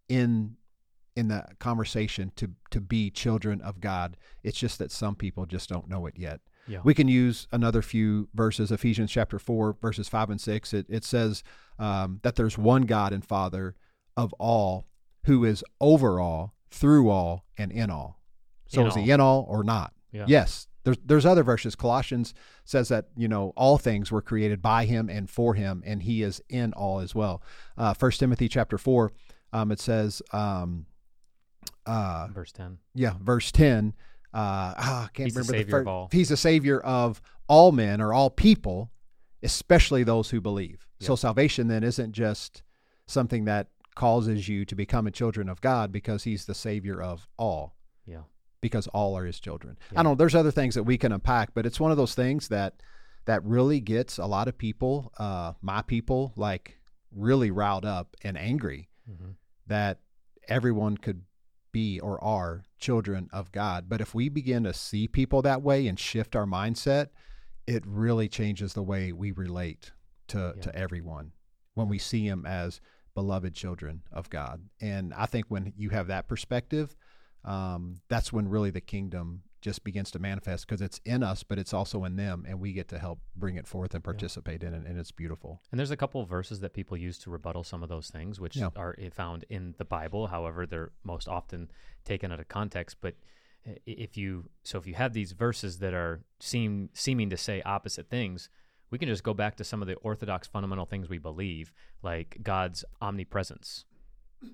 in 0.09 0.57
in 1.15 1.29
the 1.29 1.45
conversation 1.59 2.33
to 2.37 2.51
to 2.71 2.81
be 2.81 3.11
children 3.11 3.61
of 3.61 3.81
God. 3.81 4.17
It's 4.43 4.59
just 4.59 4.79
that 4.79 4.91
some 4.91 5.15
people 5.15 5.47
just 5.47 5.69
don't 5.69 5.89
know 5.89 6.07
it 6.07 6.15
yet. 6.17 6.41
Yeah. 6.67 6.81
We 6.85 6.95
can 6.95 7.09
use 7.09 7.49
another 7.51 7.83
few 7.83 8.29
verses, 8.35 8.71
Ephesians 8.71 9.11
chapter 9.11 9.39
4, 9.39 9.77
verses 9.81 10.09
5 10.09 10.31
and 10.31 10.41
6. 10.41 10.73
It, 10.73 10.87
it 10.89 11.05
says 11.05 11.43
um, 11.79 12.21
that 12.23 12.37
there's 12.37 12.57
one 12.57 12.83
God 12.83 13.13
and 13.13 13.25
Father 13.25 13.75
of 14.17 14.33
all 14.35 14.87
who 15.25 15.45
is 15.45 15.65
over 15.81 16.21
all, 16.21 16.55
through 16.71 17.11
all, 17.11 17.45
and 17.57 17.71
in 17.73 17.91
all. 17.91 18.21
So 18.67 18.83
in 18.83 18.87
is 18.87 18.97
all. 18.97 19.03
he 19.03 19.11
in 19.11 19.21
all 19.21 19.47
or 19.49 19.65
not? 19.65 19.93
Yeah. 20.13 20.25
Yes. 20.29 20.69
There's, 20.85 20.99
there's 21.05 21.27
other 21.27 21.45
verses. 21.45 21.77
Colossians 21.77 22.35
says 22.65 22.89
that, 22.89 23.07
you 23.17 23.29
know, 23.29 23.53
all 23.57 23.79
things 23.79 24.11
were 24.11 24.23
created 24.23 24.61
by 24.61 24.85
him 24.85 25.09
and 25.09 25.31
for 25.31 25.55
him, 25.55 25.83
and 25.87 26.03
he 26.03 26.23
is 26.23 26.43
in 26.49 26.73
all 26.73 27.01
as 27.01 27.15
well. 27.15 27.43
Uh, 27.79 27.95
1 27.97 28.11
Timothy 28.13 28.49
chapter 28.49 28.79
4, 28.79 29.13
um, 29.53 29.71
it 29.71 29.79
says, 29.79 30.23
um, 30.33 30.87
uh, 31.87 32.29
verse 32.33 32.53
10. 32.53 32.79
Yeah, 32.95 33.15
verse 33.21 33.53
10 33.53 33.95
uh, 34.35 34.75
oh, 34.77 34.81
I 35.05 35.09
can't 35.13 35.29
he's 35.29 35.37
remember 35.37 35.59
the, 35.59 35.65
the 35.65 35.71
first. 35.71 36.13
He's 36.13 36.31
a 36.31 36.37
savior 36.37 36.81
of 36.81 37.21
all 37.49 37.73
men 37.73 38.01
or 38.01 38.13
all 38.13 38.31
people, 38.31 38.91
especially 39.43 40.05
those 40.05 40.31
who 40.31 40.41
believe. 40.41 40.87
Yep. 41.01 41.07
So 41.07 41.17
salvation 41.17 41.69
then 41.69 41.85
isn't 41.85 42.13
just 42.13 42.63
something 43.07 43.45
that 43.45 43.69
causes 43.95 44.49
you 44.49 44.65
to 44.65 44.75
become 44.75 45.07
a 45.07 45.11
children 45.11 45.49
of 45.49 45.61
God 45.61 45.93
because 45.93 46.25
he's 46.25 46.47
the 46.47 46.55
savior 46.55 47.03
of 47.03 47.29
all. 47.37 47.77
Yeah. 48.07 48.23
Because 48.61 48.87
all 48.89 49.17
are 49.17 49.25
his 49.25 49.41
children. 49.41 49.77
Yeah. 49.93 50.01
I 50.01 50.03
don't 50.03 50.13
know, 50.13 50.17
there's 50.17 50.35
other 50.35 50.51
things 50.51 50.75
that 50.77 50.85
we 50.85 50.97
can 50.97 51.13
unpack, 51.13 51.53
but 51.53 51.67
it's 51.67 51.81
one 51.81 51.91
of 51.91 51.97
those 51.97 52.15
things 52.15 52.49
that 52.49 52.83
that 53.25 53.45
really 53.45 53.81
gets 53.81 54.19
a 54.19 54.27
lot 54.27 54.49
of 54.49 54.59
people, 54.59 55.13
uh, 55.19 55.53
my 55.61 55.83
people, 55.83 56.33
like 56.37 56.79
really 57.15 57.51
riled 57.51 57.85
up 57.85 58.17
and 58.25 58.37
angry 58.37 58.89
mm-hmm. 59.09 59.33
that 59.67 60.01
everyone 60.49 60.97
could 60.97 61.23
be 61.73 61.99
or 62.01 62.23
are 62.23 62.65
children 62.79 63.29
of 63.33 63.53
God. 63.53 63.89
But 63.89 64.01
if 64.01 64.15
we 64.15 64.29
begin 64.29 64.65
to 64.65 64.73
see 64.75 65.09
people 65.09 65.43
that 65.43 65.63
way 65.63 65.87
and 65.87 65.99
shift 65.99 66.37
our 66.37 66.47
mindset, 66.47 67.09
it 67.67 67.83
really 67.87 68.29
changes 68.29 68.75
the 68.75 68.83
way 68.83 69.13
we 69.13 69.33
relate 69.33 69.93
to, 70.29 70.55
yeah. 70.57 70.63
to 70.63 70.75
everyone 70.75 71.33
when 71.75 71.89
we 71.89 71.99
see 71.99 72.29
them 72.29 72.45
as 72.47 72.81
beloved 73.15 73.55
children 73.55 74.03
of 74.13 74.31
God. 74.31 74.63
And 74.81 75.13
I 75.15 75.27
think 75.27 75.47
when 75.49 75.73
you 75.77 75.91
have 75.91 76.09
that 76.09 76.29
perspective, 76.29 76.95
um, 77.45 77.97
that's 78.09 78.33
when 78.33 78.49
really 78.49 78.71
the 78.71 78.81
kingdom 78.81 79.43
just 79.63 79.85
begins 79.85 80.11
to 80.11 80.19
manifest 80.19 80.67
because 80.67 80.83
it's 80.83 81.01
in 81.05 81.23
us, 81.23 81.43
but 81.43 81.59
it's 81.59 81.73
also 81.73 82.05
in 82.05 82.17
them, 82.17 82.45
and 82.47 82.61
we 82.61 82.73
get 82.73 82.89
to 82.89 82.99
help 82.99 83.21
bring 83.37 83.57
it 83.57 83.67
forth 83.67 83.95
and 83.95 84.03
participate 84.03 84.63
yeah. 84.63 84.69
in 84.69 84.75
it, 84.75 84.87
and 84.87 84.99
it's 84.99 85.13
beautiful. 85.13 85.63
And 85.71 85.79
there's 85.79 85.93
a 85.93 85.97
couple 85.97 86.21
of 86.21 86.29
verses 86.29 86.61
that 86.61 86.75
people 86.75 86.97
use 86.97 87.19
to 87.21 87.31
rebuttal 87.31 87.63
some 87.63 87.83
of 87.83 87.89
those 87.89 88.11
things, 88.11 88.41
which 88.41 88.57
yeah. 88.57 88.71
are 88.77 88.97
eh, 89.01 89.09
found 89.11 89.45
in 89.49 89.75
the 89.79 89.85
Bible. 89.85 90.27
However, 90.27 90.67
they're 90.67 90.91
most 91.05 91.29
often 91.29 91.71
taken 92.05 92.33
out 92.33 92.41
of 92.41 92.49
context. 92.49 92.97
But 93.01 93.15
eh, 93.65 93.77
if 93.87 94.17
you 94.17 94.51
so 94.65 94.79
if 94.79 94.87
you 94.87 94.95
have 94.95 95.13
these 95.13 95.33
verses 95.33 95.79
that 95.79 95.95
are 95.95 96.23
seem 96.41 96.91
seeming 96.93 97.31
to 97.31 97.37
say 97.37 97.63
opposite 97.63 98.11
things, 98.11 98.51
we 98.91 98.99
can 98.99 99.09
just 99.09 99.23
go 99.23 99.33
back 99.33 99.57
to 99.57 99.65
some 99.65 99.81
of 99.81 99.87
the 99.87 99.95
orthodox 99.97 100.49
fundamental 100.49 100.87
things 100.87 101.09
we 101.09 101.19
believe, 101.19 101.73
like 102.03 102.39
God's 102.43 102.85
omnipresence. 103.01 103.85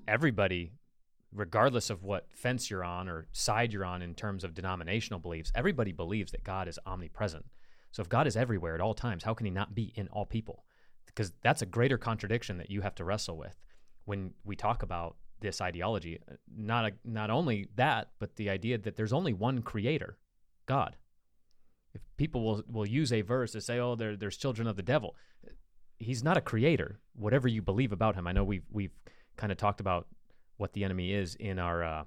Everybody 0.07 0.73
regardless 1.33 1.91
of 1.91 2.03
what 2.03 2.27
fence 2.33 2.71
you're 2.71 2.85
on 2.85 3.09
or 3.09 3.27
side 3.33 3.73
you're 3.73 3.85
on 3.85 4.03
in 4.03 4.15
terms 4.15 4.45
of 4.45 4.55
denominational 4.55 5.21
beliefs, 5.21 5.53
everybody 5.55 5.93
believes 5.93 6.33
that 6.33 6.45
God 6.45 6.69
is 6.69 6.79
omnipresent. 6.87 7.45
So 7.91 8.03
if 8.03 8.09
God 8.09 8.27
is 8.27 8.37
everywhere 8.37 8.75
at 8.75 8.81
all 8.81 8.95
times, 8.95 9.25
how 9.25 9.35
can 9.35 9.47
he 9.47 9.51
not 9.51 9.75
be 9.75 9.93
in 9.95 10.09
all 10.09 10.27
people? 10.27 10.65
Because 11.07 11.33
that's 11.43 11.63
a 11.63 11.67
greater 11.67 11.99
contradiction 11.99 12.59
that 12.59 12.71
you 12.71 12.81
have 12.81 12.95
to 12.97 13.05
wrestle 13.05 13.37
with 13.37 13.57
when 14.05 14.33
we 14.45 14.57
talk 14.57 14.83
about 14.83 15.17
this 15.41 15.61
ideology. 15.61 16.19
Not 16.57 16.85
a, 16.87 16.93
not 17.05 17.31
only 17.31 17.69
that, 17.77 18.11
but 18.19 18.37
the 18.37 18.51
idea 18.51 18.79
that 18.79 18.97
there's 18.97 19.13
only 19.13 19.33
one 19.33 19.63
creator, 19.63 20.19
God. 20.67 20.97
If 21.95 22.03
people 22.17 22.45
will, 22.45 22.63
will 22.71 22.87
use 22.87 23.13
a 23.13 23.23
verse 23.23 23.53
to 23.53 23.61
say, 23.61 23.79
oh, 23.79 23.95
there, 23.95 24.17
there's 24.17 24.37
children 24.37 24.69
of 24.69 24.77
the 24.77 24.83
devil, 24.83 25.17
he's 25.99 26.23
not 26.23 26.37
a 26.37 26.43
creator, 26.43 27.01
whatever 27.15 27.49
you 27.49 27.63
believe 27.63 27.93
about 27.93 28.15
him. 28.15 28.27
I 28.27 28.33
know 28.33 28.45
we've, 28.45 28.67
we've 28.71 28.97
kind 29.37 29.51
of 29.51 29.59
talked 29.59 29.81
about 29.81 30.07
what 30.59 30.75
the 30.75 30.85
enemy 30.85 31.13
is 31.13 31.35
in 31.37 31.59
our 31.59 31.83
uh, 31.83 32.05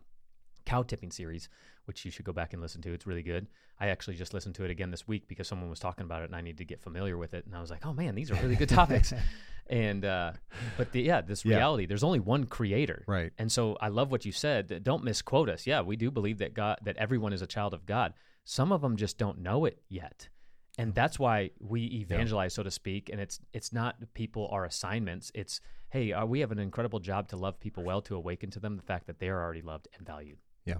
cow 0.65 0.83
tipping 0.83 1.11
series, 1.11 1.49
which 1.85 2.05
you 2.05 2.11
should 2.11 2.25
go 2.25 2.33
back 2.33 2.53
and 2.53 2.61
listen 2.61 2.81
to. 2.83 2.93
It's 2.93 3.07
really 3.07 3.23
good. 3.23 3.47
I 3.79 3.87
actually 3.87 4.15
just 4.15 4.33
listened 4.33 4.55
to 4.55 4.63
it 4.63 4.69
again 4.69 4.91
this 4.91 5.07
week 5.07 5.27
because 5.27 5.47
someone 5.47 5.69
was 5.69 5.79
talking 5.79 6.05
about 6.05 6.21
it 6.21 6.25
and 6.25 6.35
I 6.35 6.41
need 6.41 6.59
to 6.59 6.65
get 6.65 6.79
familiar 6.79 7.17
with 7.17 7.33
it. 7.33 7.45
And 7.45 7.55
I 7.55 7.61
was 7.61 7.71
like, 7.71 7.85
oh 7.85 7.93
man, 7.93 8.13
these 8.13 8.29
are 8.29 8.35
really 8.35 8.55
good 8.55 8.69
topics. 8.69 9.11
and 9.67 10.05
uh, 10.05 10.33
but 10.77 10.91
the, 10.91 11.01
yeah, 11.01 11.21
this 11.21 11.43
reality. 11.45 11.83
Yeah. 11.83 11.87
There's 11.87 12.03
only 12.03 12.19
one 12.19 12.45
creator, 12.45 13.03
right? 13.07 13.31
And 13.39 13.51
so 13.51 13.77
I 13.81 13.87
love 13.87 14.11
what 14.11 14.23
you 14.23 14.31
said. 14.31 14.83
Don't 14.83 15.03
misquote 15.03 15.49
us. 15.49 15.65
Yeah, 15.65 15.81
we 15.81 15.95
do 15.95 16.11
believe 16.11 16.37
that 16.39 16.53
God, 16.53 16.77
that 16.83 16.97
everyone 16.97 17.33
is 17.33 17.41
a 17.41 17.47
child 17.47 17.73
of 17.73 17.85
God. 17.85 18.13
Some 18.43 18.71
of 18.71 18.81
them 18.81 18.97
just 18.97 19.17
don't 19.17 19.39
know 19.39 19.65
it 19.65 19.81
yet 19.89 20.29
and 20.77 20.95
that's 20.95 21.19
why 21.19 21.51
we 21.59 21.83
evangelize, 21.85 22.53
yeah. 22.53 22.55
so 22.55 22.63
to 22.63 22.71
speak. 22.71 23.09
And 23.11 23.19
it's 23.19 23.39
it's 23.53 23.73
not 23.73 23.95
people 24.13 24.47
are 24.51 24.65
assignments. 24.65 25.31
It's 25.35 25.59
hey, 25.89 26.13
uh, 26.13 26.25
we 26.25 26.39
have 26.39 26.51
an 26.51 26.59
incredible 26.59 26.99
job 26.99 27.27
to 27.29 27.35
love 27.35 27.59
people 27.59 27.83
well, 27.83 28.01
to 28.03 28.15
awaken 28.15 28.49
to 28.51 28.59
them 28.59 28.77
the 28.77 28.83
fact 28.83 29.07
that 29.07 29.19
they 29.19 29.27
are 29.27 29.41
already 29.41 29.61
loved 29.61 29.89
and 29.97 30.07
valued. 30.07 30.37
Yeah, 30.65 30.77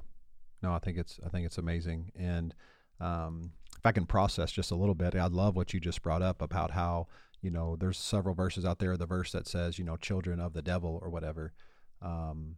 no, 0.63 0.73
I 0.73 0.79
think 0.79 0.97
it's 0.97 1.19
I 1.25 1.29
think 1.29 1.45
it's 1.45 1.57
amazing. 1.57 2.11
And 2.15 2.55
um, 2.99 3.51
if 3.77 3.85
I 3.85 3.91
can 3.91 4.05
process 4.05 4.51
just 4.51 4.71
a 4.71 4.75
little 4.75 4.95
bit, 4.95 5.15
I 5.15 5.27
love 5.27 5.55
what 5.55 5.73
you 5.73 5.79
just 5.79 6.01
brought 6.01 6.21
up 6.21 6.41
about 6.41 6.71
how 6.71 7.07
you 7.41 7.51
know 7.51 7.75
there's 7.75 7.97
several 7.97 8.33
verses 8.33 8.63
out 8.65 8.79
there. 8.79 8.95
The 8.95 9.05
verse 9.05 9.31
that 9.33 9.47
says 9.47 9.77
you 9.77 9.83
know 9.83 9.97
children 9.97 10.39
of 10.39 10.53
the 10.53 10.61
devil 10.61 10.99
or 11.01 11.09
whatever, 11.09 11.53
um, 12.01 12.55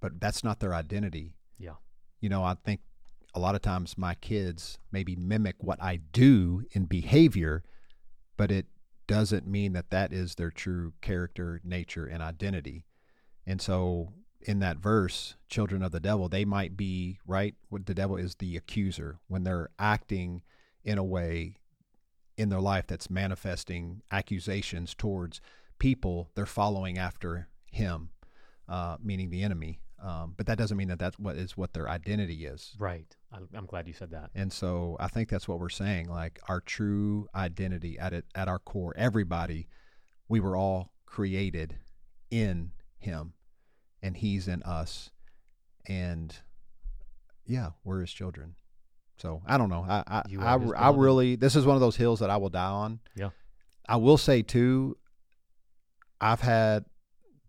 but 0.00 0.20
that's 0.20 0.44
not 0.44 0.60
their 0.60 0.74
identity. 0.74 1.34
Yeah, 1.58 1.76
you 2.20 2.28
know 2.28 2.44
I 2.44 2.56
think 2.62 2.80
a 3.34 3.40
lot 3.40 3.54
of 3.54 3.62
times 3.62 3.96
my 3.96 4.14
kids 4.14 4.78
maybe 4.90 5.16
mimic 5.16 5.56
what 5.58 5.82
I 5.82 6.00
do 6.12 6.64
in 6.72 6.84
behavior, 6.84 7.62
but 8.36 8.50
it 8.50 8.66
doesn't 9.06 9.46
mean 9.46 9.72
that 9.72 9.90
that 9.90 10.12
is 10.12 10.34
their 10.34 10.50
true 10.50 10.92
character, 11.00 11.60
nature, 11.64 12.06
and 12.06 12.22
identity. 12.22 12.84
And 13.46 13.60
so 13.60 14.12
in 14.40 14.58
that 14.60 14.78
verse, 14.78 15.36
children 15.48 15.82
of 15.82 15.92
the 15.92 16.00
devil, 16.00 16.28
they 16.28 16.44
might 16.44 16.76
be, 16.76 17.18
right? 17.26 17.54
The 17.70 17.94
devil 17.94 18.16
is 18.16 18.36
the 18.36 18.56
accuser 18.56 19.18
when 19.28 19.44
they're 19.44 19.70
acting 19.78 20.42
in 20.84 20.98
a 20.98 21.04
way 21.04 21.58
in 22.36 22.48
their 22.48 22.60
life 22.60 22.86
that's 22.86 23.10
manifesting 23.10 24.02
accusations 24.10 24.94
towards 24.94 25.40
people, 25.78 26.30
they're 26.34 26.46
following 26.46 26.98
after 26.98 27.48
him, 27.70 28.10
uh, 28.68 28.96
meaning 29.02 29.30
the 29.30 29.42
enemy. 29.42 29.80
Um, 30.02 30.34
but 30.36 30.46
that 30.46 30.58
doesn't 30.58 30.76
mean 30.76 30.88
that 30.88 30.98
that's 30.98 31.16
what 31.18 31.36
is 31.36 31.56
what 31.56 31.72
their 31.72 31.88
identity 31.88 32.44
is. 32.44 32.74
Right. 32.78 33.06
I'm 33.56 33.66
glad 33.66 33.86
you 33.86 33.94
said 33.94 34.10
that. 34.10 34.30
And 34.34 34.52
so 34.52 34.96
I 34.98 35.06
think 35.06 35.28
that's 35.28 35.46
what 35.46 35.60
we're 35.60 35.68
saying. 35.68 36.08
Like 36.08 36.40
our 36.48 36.60
true 36.60 37.28
identity 37.34 37.98
at 37.98 38.12
it 38.12 38.24
at 38.34 38.48
our 38.48 38.58
core, 38.58 38.94
everybody, 38.96 39.68
we 40.28 40.40
were 40.40 40.56
all 40.56 40.92
created 41.06 41.76
in 42.30 42.72
Him, 42.98 43.34
and 44.02 44.16
He's 44.16 44.48
in 44.48 44.62
us, 44.64 45.10
and 45.86 46.34
yeah, 47.46 47.70
we're 47.84 48.00
His 48.00 48.12
children. 48.12 48.56
So 49.18 49.40
I 49.46 49.56
don't 49.56 49.70
know. 49.70 49.86
I 49.88 50.02
I 50.06 50.22
I, 50.40 50.56
I 50.56 50.90
really 50.90 51.36
this 51.36 51.54
is 51.54 51.64
one 51.64 51.76
of 51.76 51.80
those 51.80 51.96
hills 51.96 52.18
that 52.20 52.30
I 52.30 52.38
will 52.38 52.50
die 52.50 52.64
on. 52.64 52.98
Yeah. 53.14 53.30
I 53.88 53.96
will 53.96 54.18
say 54.18 54.42
too. 54.42 54.96
I've 56.20 56.40
had 56.40 56.86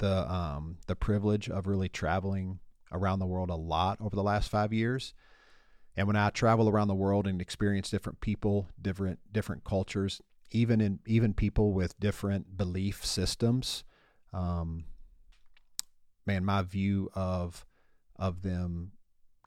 the 0.03 0.29
um, 0.29 0.75
the 0.88 0.98
privilege 0.98 1.50
of 1.50 1.65
really 1.65 1.88
traveling 1.88 2.60
around 2.91 3.19
the 3.19 3.25
world 3.25 3.50
a 3.50 3.55
lot 3.55 3.98
over 4.01 4.13
the 4.13 4.22
last 4.22 4.51
five 4.51 4.74
years. 4.74 5.13
And 5.95 6.07
when 6.07 6.17
I 6.17 6.29
travel 6.29 6.67
around 6.67 6.89
the 6.89 6.93
world 6.93 7.25
and 7.25 7.39
experience 7.39 7.89
different 7.89 8.19
people, 8.19 8.67
different 8.81 9.19
different 9.31 9.63
cultures, 9.63 10.22
even 10.51 10.81
in 10.81 11.00
even 11.05 11.33
people 11.33 11.72
with 11.72 11.98
different 12.01 12.57
belief 12.57 13.05
systems, 13.05 13.86
um, 14.33 14.83
man, 16.25 16.43
my 16.43 16.63
view 16.63 17.10
of 17.13 17.65
of 18.17 18.41
them 18.41 18.91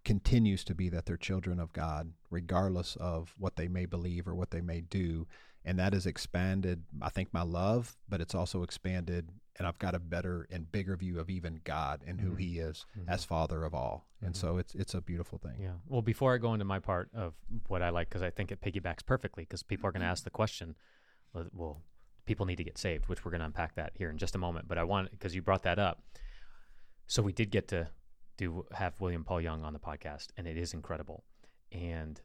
continues 0.06 0.64
to 0.64 0.74
be 0.74 0.88
that 0.88 1.04
they're 1.04 1.18
children 1.18 1.60
of 1.60 1.74
God, 1.74 2.14
regardless 2.30 2.96
of 2.96 3.34
what 3.36 3.56
they 3.56 3.68
may 3.68 3.84
believe 3.84 4.26
or 4.26 4.34
what 4.34 4.52
they 4.52 4.62
may 4.62 4.80
do. 4.80 5.26
And 5.66 5.78
that 5.78 5.92
has 5.92 6.06
expanded, 6.06 6.84
I 7.02 7.10
think, 7.10 7.34
my 7.34 7.42
love, 7.42 7.96
but 8.08 8.22
it's 8.22 8.34
also 8.34 8.62
expanded 8.62 9.32
and 9.58 9.66
I've 9.66 9.78
got 9.78 9.94
a 9.94 9.98
better 9.98 10.46
and 10.50 10.70
bigger 10.70 10.96
view 10.96 11.18
of 11.18 11.30
even 11.30 11.60
God 11.64 12.02
and 12.06 12.20
who 12.20 12.30
mm-hmm. 12.30 12.38
He 12.38 12.58
is 12.58 12.84
mm-hmm. 12.98 13.08
as 13.08 13.24
Father 13.24 13.64
of 13.64 13.74
all. 13.74 14.06
And 14.20 14.34
mm-hmm. 14.34 14.46
so 14.46 14.58
it's 14.58 14.74
it's 14.74 14.94
a 14.94 15.00
beautiful 15.00 15.38
thing. 15.38 15.56
Yeah. 15.60 15.72
Well, 15.88 16.02
before 16.02 16.34
I 16.34 16.38
go 16.38 16.52
into 16.52 16.64
my 16.64 16.78
part 16.78 17.10
of 17.14 17.34
what 17.68 17.82
I 17.82 17.90
like, 17.90 18.08
because 18.08 18.22
I 18.22 18.30
think 18.30 18.52
it 18.52 18.60
piggybacks 18.60 19.04
perfectly, 19.04 19.44
because 19.44 19.62
people 19.62 19.88
are 19.88 19.92
going 19.92 20.02
to 20.02 20.06
ask 20.06 20.24
the 20.24 20.30
question, 20.30 20.76
well, 21.52 21.82
people 22.26 22.46
need 22.46 22.56
to 22.56 22.64
get 22.64 22.78
saved, 22.78 23.08
which 23.08 23.24
we're 23.24 23.30
going 23.30 23.40
to 23.40 23.46
unpack 23.46 23.74
that 23.76 23.92
here 23.94 24.10
in 24.10 24.18
just 24.18 24.34
a 24.34 24.38
moment. 24.38 24.68
But 24.68 24.78
I 24.78 24.84
want 24.84 25.10
because 25.10 25.34
you 25.34 25.42
brought 25.42 25.62
that 25.62 25.78
up, 25.78 26.02
so 27.06 27.22
we 27.22 27.32
did 27.32 27.50
get 27.50 27.68
to 27.68 27.88
do 28.36 28.66
have 28.72 29.00
William 29.00 29.24
Paul 29.24 29.40
Young 29.40 29.64
on 29.64 29.72
the 29.72 29.78
podcast, 29.78 30.28
and 30.36 30.46
it 30.46 30.56
is 30.56 30.74
incredible. 30.74 31.24
And 31.72 32.20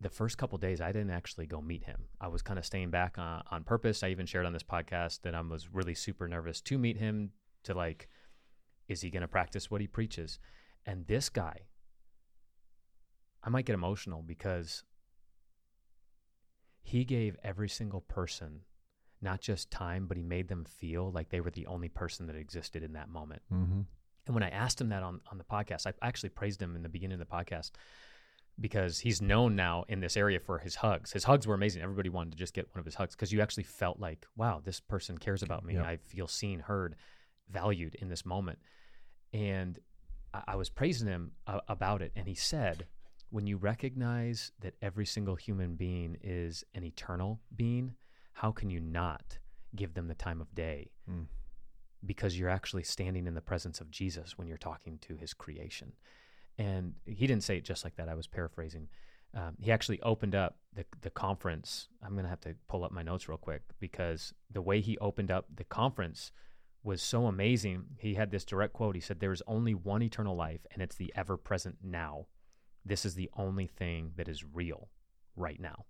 the 0.00 0.08
first 0.08 0.38
couple 0.38 0.58
days 0.58 0.80
I 0.80 0.92
didn't 0.92 1.10
actually 1.10 1.46
go 1.46 1.60
meet 1.60 1.84
him. 1.84 2.04
I 2.20 2.28
was 2.28 2.42
kind 2.42 2.58
of 2.58 2.64
staying 2.64 2.90
back 2.90 3.18
on, 3.18 3.42
on 3.50 3.64
purpose. 3.64 4.02
I 4.02 4.08
even 4.10 4.26
shared 4.26 4.46
on 4.46 4.52
this 4.52 4.62
podcast 4.62 5.22
that 5.22 5.34
I 5.34 5.40
was 5.40 5.72
really 5.72 5.94
super 5.94 6.28
nervous 6.28 6.60
to 6.62 6.78
meet 6.78 6.96
him 6.96 7.30
to 7.64 7.74
like 7.74 8.08
is 8.86 9.02
he 9.02 9.10
going 9.10 9.22
to 9.22 9.28
practice 9.28 9.70
what 9.70 9.82
he 9.82 9.86
preaches? 9.86 10.38
And 10.86 11.06
this 11.06 11.28
guy 11.28 11.66
I 13.42 13.50
might 13.50 13.66
get 13.66 13.74
emotional 13.74 14.22
because 14.22 14.84
he 16.82 17.04
gave 17.04 17.36
every 17.42 17.68
single 17.68 18.00
person 18.00 18.60
not 19.20 19.40
just 19.40 19.70
time, 19.70 20.06
but 20.06 20.16
he 20.16 20.22
made 20.22 20.48
them 20.48 20.64
feel 20.64 21.10
like 21.10 21.28
they 21.28 21.40
were 21.40 21.50
the 21.50 21.66
only 21.66 21.88
person 21.88 22.26
that 22.26 22.36
existed 22.36 22.82
in 22.82 22.92
that 22.92 23.08
moment. 23.08 23.42
Mm-hmm. 23.52 23.80
And 24.26 24.34
when 24.34 24.44
I 24.44 24.50
asked 24.50 24.80
him 24.80 24.90
that 24.90 25.02
on, 25.02 25.20
on 25.32 25.38
the 25.38 25.44
podcast, 25.44 25.86
I 25.86 26.06
actually 26.06 26.28
praised 26.28 26.62
him 26.62 26.76
in 26.76 26.82
the 26.82 26.88
beginning 26.88 27.20
of 27.20 27.26
the 27.26 27.34
podcast 27.34 27.72
because 28.60 28.98
he's 28.98 29.22
known 29.22 29.54
now 29.54 29.84
in 29.88 30.00
this 30.00 30.16
area 30.16 30.40
for 30.40 30.58
his 30.58 30.76
hugs. 30.76 31.12
His 31.12 31.24
hugs 31.24 31.46
were 31.46 31.54
amazing. 31.54 31.82
Everybody 31.82 32.08
wanted 32.08 32.32
to 32.32 32.36
just 32.36 32.54
get 32.54 32.66
one 32.74 32.80
of 32.80 32.84
his 32.84 32.94
hugs 32.94 33.14
because 33.14 33.32
you 33.32 33.40
actually 33.40 33.62
felt 33.64 34.00
like, 34.00 34.26
wow, 34.36 34.60
this 34.64 34.80
person 34.80 35.16
cares 35.16 35.42
about 35.42 35.64
me. 35.64 35.78
I 35.78 35.96
feel 35.96 36.26
seen, 36.26 36.60
heard, 36.60 36.96
valued 37.50 37.94
in 37.96 38.08
this 38.08 38.26
moment. 38.26 38.58
And 39.32 39.78
I, 40.34 40.42
I 40.48 40.56
was 40.56 40.70
praising 40.70 41.06
him 41.06 41.32
uh, 41.46 41.60
about 41.68 42.02
it. 42.02 42.12
And 42.16 42.26
he 42.26 42.34
said, 42.34 42.86
when 43.30 43.46
you 43.46 43.56
recognize 43.58 44.52
that 44.60 44.74
every 44.82 45.06
single 45.06 45.36
human 45.36 45.74
being 45.74 46.16
is 46.22 46.64
an 46.74 46.82
eternal 46.84 47.40
being, 47.54 47.94
how 48.32 48.50
can 48.50 48.70
you 48.70 48.80
not 48.80 49.38
give 49.76 49.94
them 49.94 50.08
the 50.08 50.14
time 50.14 50.40
of 50.40 50.54
day? 50.54 50.90
Mm. 51.10 51.26
Because 52.04 52.38
you're 52.38 52.48
actually 52.48 52.84
standing 52.84 53.26
in 53.26 53.34
the 53.34 53.40
presence 53.40 53.80
of 53.80 53.90
Jesus 53.90 54.38
when 54.38 54.48
you're 54.48 54.56
talking 54.56 54.98
to 55.02 55.16
his 55.16 55.34
creation. 55.34 55.92
And 56.58 56.94
he 57.06 57.26
didn't 57.26 57.44
say 57.44 57.56
it 57.56 57.64
just 57.64 57.84
like 57.84 57.96
that. 57.96 58.08
I 58.08 58.14
was 58.14 58.26
paraphrasing. 58.26 58.88
Um, 59.34 59.56
he 59.60 59.70
actually 59.70 60.00
opened 60.02 60.34
up 60.34 60.56
the 60.74 60.84
the 61.02 61.10
conference. 61.10 61.88
I'm 62.02 62.16
gonna 62.16 62.28
have 62.28 62.40
to 62.40 62.54
pull 62.68 62.84
up 62.84 62.92
my 62.92 63.02
notes 63.02 63.28
real 63.28 63.38
quick 63.38 63.62
because 63.78 64.32
the 64.50 64.62
way 64.62 64.80
he 64.80 64.98
opened 64.98 65.30
up 65.30 65.46
the 65.54 65.64
conference 65.64 66.32
was 66.82 67.02
so 67.02 67.26
amazing. 67.26 67.84
He 67.98 68.14
had 68.14 68.30
this 68.30 68.44
direct 68.44 68.72
quote. 68.72 68.94
He 68.94 69.00
said, 69.00 69.20
"There 69.20 69.32
is 69.32 69.42
only 69.46 69.74
one 69.74 70.02
eternal 70.02 70.34
life, 70.34 70.66
and 70.72 70.82
it's 70.82 70.96
the 70.96 71.12
ever 71.14 71.36
present 71.36 71.78
now. 71.82 72.26
This 72.84 73.04
is 73.04 73.14
the 73.14 73.30
only 73.34 73.66
thing 73.66 74.12
that 74.16 74.28
is 74.28 74.44
real 74.44 74.88
right 75.36 75.60
now." 75.60 75.84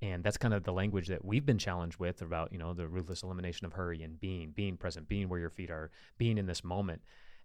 And 0.00 0.22
that's 0.22 0.36
kind 0.36 0.54
of 0.54 0.62
the 0.62 0.72
language 0.72 1.08
that 1.08 1.24
we've 1.24 1.44
been 1.44 1.58
challenged 1.58 1.98
with 1.98 2.22
about, 2.22 2.52
you 2.52 2.58
know, 2.58 2.72
the 2.72 2.86
ruthless 2.86 3.24
elimination 3.24 3.66
of 3.66 3.72
hurry 3.72 4.02
and 4.02 4.20
being, 4.20 4.52
being 4.52 4.76
present, 4.76 5.08
being 5.08 5.28
where 5.28 5.40
your 5.40 5.50
feet 5.50 5.70
are, 5.70 5.90
being 6.18 6.38
in 6.38 6.46
this 6.46 6.62
moment. 6.62 7.02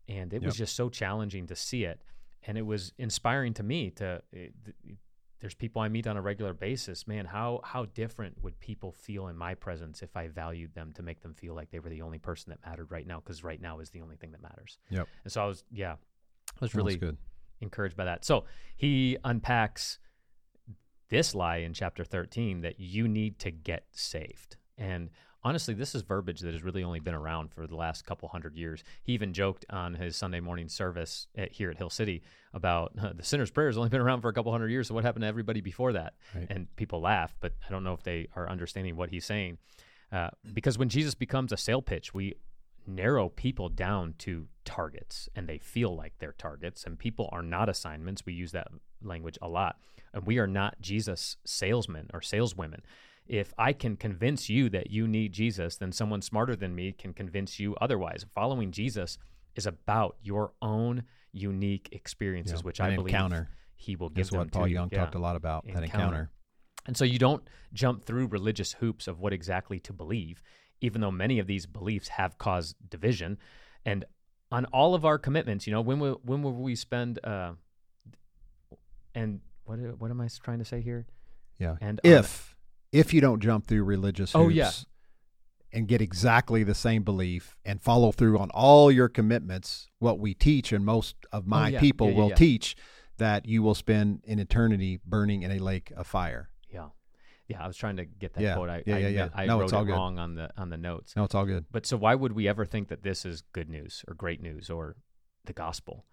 And 0.08 0.32
it 0.34 0.44
was 0.44 0.56
just 0.56 0.76
so 0.76 0.90
challenging 0.90 1.48
to 1.48 1.56
see 1.56 1.84
it. 1.84 2.04
And 2.46 2.58
it 2.58 2.66
was 2.66 2.94
inspiring 2.98 3.54
to 3.56 3.64
me 3.64 3.92
to, 3.92 4.22
eh, 4.36 4.48
it, 4.86 4.98
there's 5.40 5.54
people 5.54 5.82
I 5.82 5.90
meet 5.90 6.08
on 6.08 6.16
a 6.16 6.22
regular 6.22 6.54
basis. 6.54 7.06
Man, 7.06 7.26
how 7.26 7.60
how 7.66 7.86
different 7.86 8.42
would 8.42 8.58
people 8.62 8.94
feel 8.94 9.28
in 9.28 9.36
my 9.36 9.56
presence 9.56 10.02
if 10.02 10.16
I 10.16 10.30
valued 10.30 10.74
them 10.74 10.94
to 10.94 11.04
make 11.04 11.22
them 11.22 11.34
feel 11.34 11.54
like 11.54 11.70
they 11.70 11.80
were 11.80 11.90
the 11.90 12.02
only 12.02 12.18
person 12.18 12.52
that 12.52 12.66
mattered 12.66 12.90
right 12.92 13.06
now? 13.06 13.20
Because 13.20 13.44
right 13.44 13.62
now 13.62 13.80
is 13.80 13.90
the 13.90 14.02
only 14.02 14.16
thing 14.16 14.32
that 14.32 14.42
matters. 14.42 14.78
Yep. 14.90 15.06
And 15.26 15.34
so 15.34 15.44
I 15.44 15.46
was, 15.46 15.66
yeah, 15.70 15.94
I 15.94 16.62
was 16.62 16.74
really 16.74 16.98
encouraged 17.60 17.98
by 17.98 18.06
that. 18.06 18.24
So 18.24 18.46
he 18.78 19.18
unpacks 19.26 20.00
this 21.10 21.36
lie 21.36 21.58
in 21.58 21.74
chapter 21.74 22.04
13 22.04 22.62
that 22.62 22.80
you 22.80 23.08
need 23.08 23.38
to 23.40 23.52
get 23.52 23.86
saved. 23.92 24.56
And 24.78 25.10
honestly, 25.44 25.74
this 25.74 25.96
is 25.96 26.02
verbiage 26.02 26.42
that 26.42 26.54
has 26.54 26.64
really 26.64 26.84
only 26.84 27.00
been 27.00 27.14
around 27.14 27.54
for 27.54 27.68
the 27.68 27.76
last 27.76 28.06
couple 28.06 28.30
hundred 28.30 28.56
years. 28.56 28.84
He 29.04 29.14
even 29.14 29.34
joked 29.34 29.66
on 29.70 29.96
his 29.96 30.16
Sunday 30.16 30.40
morning 30.40 30.70
service 30.70 31.28
at, 31.36 31.52
here 31.52 31.70
at 31.70 31.78
Hill 31.78 31.90
City 31.90 32.24
about 32.54 32.94
uh, 33.02 33.14
the 33.16 33.24
sinner's 33.24 33.52
prayer 33.52 33.68
has 33.68 33.78
only 33.78 33.90
been 33.90 34.02
around 34.02 34.22
for 34.22 34.30
a 34.30 34.34
couple 34.34 34.52
hundred 34.52 34.70
years. 34.70 34.88
So 34.88 34.94
what 34.94 35.04
happened 35.04 35.24
to 35.24 35.28
everybody 35.28 35.62
before 35.62 35.94
that? 35.94 36.14
Right. 36.36 36.48
And 36.50 36.74
people 36.76 37.02
laugh, 37.02 37.36
but 37.40 37.54
I 37.68 37.72
don't 37.72 37.84
know 37.84 37.94
if 37.94 38.04
they 38.04 38.28
are 38.36 38.50
understanding 38.50 38.96
what 38.96 39.10
he's 39.10 39.26
saying. 39.26 39.58
Uh, 40.12 40.30
because 40.54 40.78
when 40.78 40.90
Jesus 40.90 41.16
becomes 41.16 41.52
a 41.52 41.58
sale 41.58 41.82
pitch, 41.82 42.14
we 42.14 42.36
narrow 42.86 43.30
people 43.30 43.70
down 43.70 44.14
to 44.20 44.48
targets 44.66 45.30
and 45.36 45.48
they 45.48 45.58
feel 45.58 45.96
like 45.96 46.14
they're 46.20 46.34
targets 46.34 46.84
and 46.84 47.00
people 47.00 47.30
are 47.32 47.42
not 47.42 47.70
assignments 47.70 48.26
we 48.26 48.34
use 48.34 48.52
that 48.52 48.68
language 49.02 49.38
a 49.42 49.48
lot 49.48 49.78
and 50.14 50.26
we 50.26 50.38
are 50.38 50.48
not 50.48 50.80
jesus 50.82 51.38
salesmen 51.46 52.10
or 52.14 52.22
saleswomen 52.22 52.82
if 53.28 53.54
i 53.58 53.72
can 53.74 53.96
convince 53.96 54.50
you 54.50 54.70
that 54.70 54.92
you 54.92 55.08
need 55.08 55.32
jesus 55.32 55.78
then 55.78 55.92
someone 55.92 56.22
smarter 56.22 56.56
than 56.56 56.76
me 56.76 56.92
can 56.92 57.14
convince 57.14 57.60
you 57.60 57.76
otherwise 57.80 58.26
following 58.34 58.72
jesus 58.72 59.18
is 59.56 59.66
about 59.66 60.18
your 60.22 60.52
own 60.62 61.04
unique 61.32 61.90
experiences 61.92 62.60
Yeah. 62.60 62.66
which 62.66 62.82
i 62.82 62.96
believe 62.96 63.14
encounter. 63.14 63.50
he 63.76 63.96
will 63.96 64.10
give 64.10 64.26
That's 64.28 64.32
what 64.38 64.52
Paul 64.52 64.68
you. 64.68 64.76
Young 64.76 64.90
Yeah. 64.92 65.00
talked 65.00 65.16
a 65.16 65.20
lot 65.20 65.36
about. 65.36 65.66
That 65.66 65.84
Encounter. 65.84 65.86
encounter. 65.86 66.32
And 66.86 66.96
so 66.98 67.06
you 67.06 67.18
don't 67.18 67.44
jump 67.74 68.04
through 68.06 68.28
religious 68.28 68.74
hoops 68.74 69.08
of 69.08 69.20
what 69.20 69.32
exactly 69.34 69.80
to 69.82 69.94
believe, 69.94 70.42
even 70.82 71.00
though 71.02 71.12
many 71.12 71.40
of 71.40 71.48
these 71.48 71.66
beliefs 71.66 72.10
have 72.10 72.38
caused 72.38 72.76
division. 72.90 73.38
And 73.86 74.04
on 74.52 74.66
all 74.66 74.94
of 74.96 75.06
our 75.06 75.18
commitments, 75.18 75.66
you 75.66 75.72
know, 75.74 75.82
when 75.82 76.00
will 76.00 76.20
when 76.24 76.44
will 76.44 76.54
we 76.54 76.76
spend? 76.76 77.20
Uh, 77.24 77.54
and 79.16 79.40
what 79.66 79.78
what 80.00 80.12
am 80.12 80.22
I 80.22 80.28
trying 80.44 80.60
to 80.60 80.66
say 80.66 80.82
here? 80.82 81.06
Yeah. 81.60 81.78
And 81.82 82.00
if 82.04 82.53
if 82.94 83.14
you 83.14 83.20
don't 83.20 83.42
jump 83.42 83.68
through 83.68 83.84
religious 83.84 84.32
hoops 84.32 84.36
Oh, 84.46 84.48
yeah. 84.50 84.72
and 85.74 85.88
get 85.88 86.02
exactly 86.02 86.64
the 86.64 86.76
same 86.76 87.04
belief 87.04 87.58
and 87.66 87.82
follow 87.82 88.12
through 88.12 88.38
on 88.40 88.50
all 88.52 88.92
your 88.92 89.10
commitments, 89.10 89.88
what 90.00 90.20
we 90.20 90.34
teach 90.34 90.72
and 90.72 90.86
most 90.86 91.16
of 91.32 91.46
my 91.48 91.66
Oh, 91.66 91.68
yeah. 91.74 91.80
people 91.80 92.10
Yeah, 92.12 92.16
will 92.18 92.30
teach 92.32 92.76
that 93.18 93.46
you 93.48 93.62
will 93.64 93.76
spend 93.76 94.24
an 94.28 94.40
eternity 94.40 95.00
burning 95.06 95.44
in 95.44 95.52
a 95.52 95.60
lake 95.60 95.92
of 95.98 96.08
fire. 96.08 96.50
yeah, 96.70 96.90
yeah, 97.48 97.64
I 97.64 97.68
was 97.68 97.76
trying 97.78 97.98
to 97.98 98.06
get 98.06 98.34
that 98.34 98.42
Yeah. 98.42 98.56
quote. 98.56 98.70
I 98.70 98.84
Yeah, 98.86 98.96
I, 98.96 99.00
yeah, 99.00 99.08
yeah. 99.10 99.30
I 99.34 99.46
No, 99.46 99.58
wrote 99.58 99.64
it's 99.66 99.74
all 99.74 99.82
it 99.84 99.86
good. 99.86 99.92
wrong 99.94 100.18
on 100.20 100.36
the 100.36 100.50
on 100.58 100.70
the 100.70 100.78
notes. 100.78 101.16
No, 101.16 101.24
it's 101.24 101.36
all 101.36 101.46
good. 101.46 101.66
But 101.72 101.86
so 101.86 101.98
why 101.98 102.16
would 102.16 102.32
we 102.34 102.48
ever 102.48 102.66
think 102.66 102.88
that 102.88 103.04
this 103.04 103.26
is 103.26 103.42
good 103.52 103.70
news 103.70 104.04
or 104.08 104.14
great 104.14 104.42
news 104.42 104.70
or 104.70 104.96
the 105.46 105.54
gospel? 105.54 106.06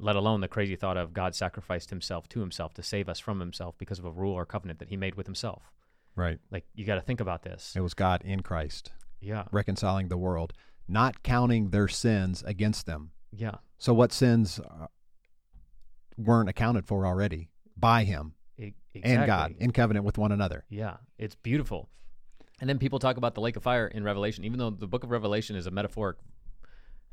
Let 0.00 0.14
alone 0.16 0.40
the 0.40 0.48
crazy 0.48 0.76
thought 0.76 0.96
of 0.96 1.12
God 1.12 1.34
sacrificed 1.34 1.90
himself 1.90 2.28
to 2.30 2.40
himself 2.40 2.72
to 2.74 2.82
save 2.84 3.08
us 3.08 3.18
from 3.18 3.40
himself 3.40 3.76
because 3.78 3.98
of 3.98 4.04
a 4.04 4.12
rule 4.12 4.32
or 4.32 4.46
covenant 4.46 4.78
that 4.78 4.88
he 4.90 4.96
made 4.96 5.16
with 5.16 5.26
himself. 5.26 5.72
Right. 6.16 6.38
Like 6.50 6.64
you 6.74 6.84
got 6.84 6.96
to 6.96 7.00
think 7.00 7.20
about 7.20 7.42
this. 7.42 7.74
It 7.76 7.80
was 7.80 7.94
God 7.94 8.22
in 8.24 8.40
Christ 8.40 8.90
Yeah. 9.20 9.44
reconciling 9.52 10.08
the 10.08 10.16
world, 10.16 10.52
not 10.88 11.22
counting 11.22 11.70
their 11.70 11.88
sins 11.88 12.42
against 12.46 12.86
them. 12.86 13.10
Yeah. 13.32 13.56
So 13.78 13.94
what 13.94 14.12
sins 14.12 14.58
uh, 14.58 14.86
weren't 16.16 16.48
accounted 16.48 16.86
for 16.86 17.06
already 17.06 17.50
by 17.76 18.04
him 18.04 18.34
E- 18.58 18.72
and 19.02 19.26
God 19.26 19.54
in 19.58 19.70
covenant 19.70 20.04
with 20.04 20.18
one 20.18 20.32
another? 20.32 20.64
Yeah. 20.68 20.96
It's 21.18 21.34
beautiful. 21.36 21.88
And 22.60 22.68
then 22.68 22.78
people 22.78 22.98
talk 22.98 23.16
about 23.16 23.34
the 23.36 23.40
lake 23.40 23.56
of 23.56 23.62
fire 23.62 23.86
in 23.86 24.02
Revelation, 24.02 24.44
even 24.44 24.58
though 24.58 24.70
the 24.70 24.88
book 24.88 25.04
of 25.04 25.10
Revelation 25.10 25.54
is 25.54 25.66
a 25.66 25.70
metaphoric 25.70 26.16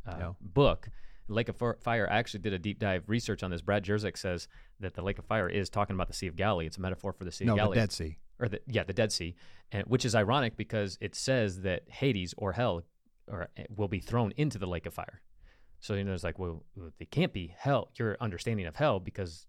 uh, 0.07 0.15
Yeah. 0.19 0.31
book. 0.41 0.89
Lake 1.27 1.49
of 1.49 1.55
Fire. 1.57 2.07
I 2.09 2.17
actually 2.19 2.41
did 2.41 2.53
a 2.53 2.59
deep 2.59 2.77
dive 2.77 3.03
research 3.07 3.41
on 3.41 3.49
this. 3.49 3.59
Brad 3.63 3.83
Jersak 3.83 4.15
says 4.15 4.47
that 4.79 4.93
the 4.93 5.01
Lake 5.01 5.17
of 5.17 5.25
Fire 5.25 5.49
is 5.49 5.71
talking 5.71 5.95
about 5.95 6.07
the 6.07 6.13
Sea 6.13 6.27
of 6.27 6.35
Galilee. 6.35 6.67
It's 6.67 6.77
a 6.77 6.81
metaphor 6.81 7.13
for 7.13 7.25
the 7.25 7.31
Sea 7.31 7.45
no, 7.45 7.57
of 7.57 7.69
the 7.69 7.75
Dead 7.75 7.91
Sea. 7.91 8.19
Or 8.39 8.47
the 8.47 8.61
yeah 8.67 8.83
the 8.83 8.93
Dead 8.93 9.11
Sea, 9.11 9.35
and 9.71 9.85
which 9.87 10.05
is 10.05 10.15
ironic 10.15 10.57
because 10.57 10.97
it 11.01 11.15
says 11.15 11.61
that 11.61 11.83
Hades 11.89 12.33
or 12.37 12.53
hell 12.53 12.83
or 13.27 13.49
eh, 13.57 13.63
will 13.75 13.87
be 13.87 13.99
thrown 13.99 14.33
into 14.37 14.57
the 14.57 14.67
lake 14.67 14.85
of 14.85 14.93
fire. 14.93 15.21
So 15.79 15.93
you 15.93 16.03
know, 16.03 16.13
it's 16.13 16.23
like, 16.23 16.39
well, 16.39 16.63
it 16.99 17.11
can't 17.11 17.33
be 17.33 17.53
hell. 17.57 17.89
Your 17.95 18.17
understanding 18.19 18.65
of 18.65 18.75
hell 18.75 18.99
because 18.99 19.47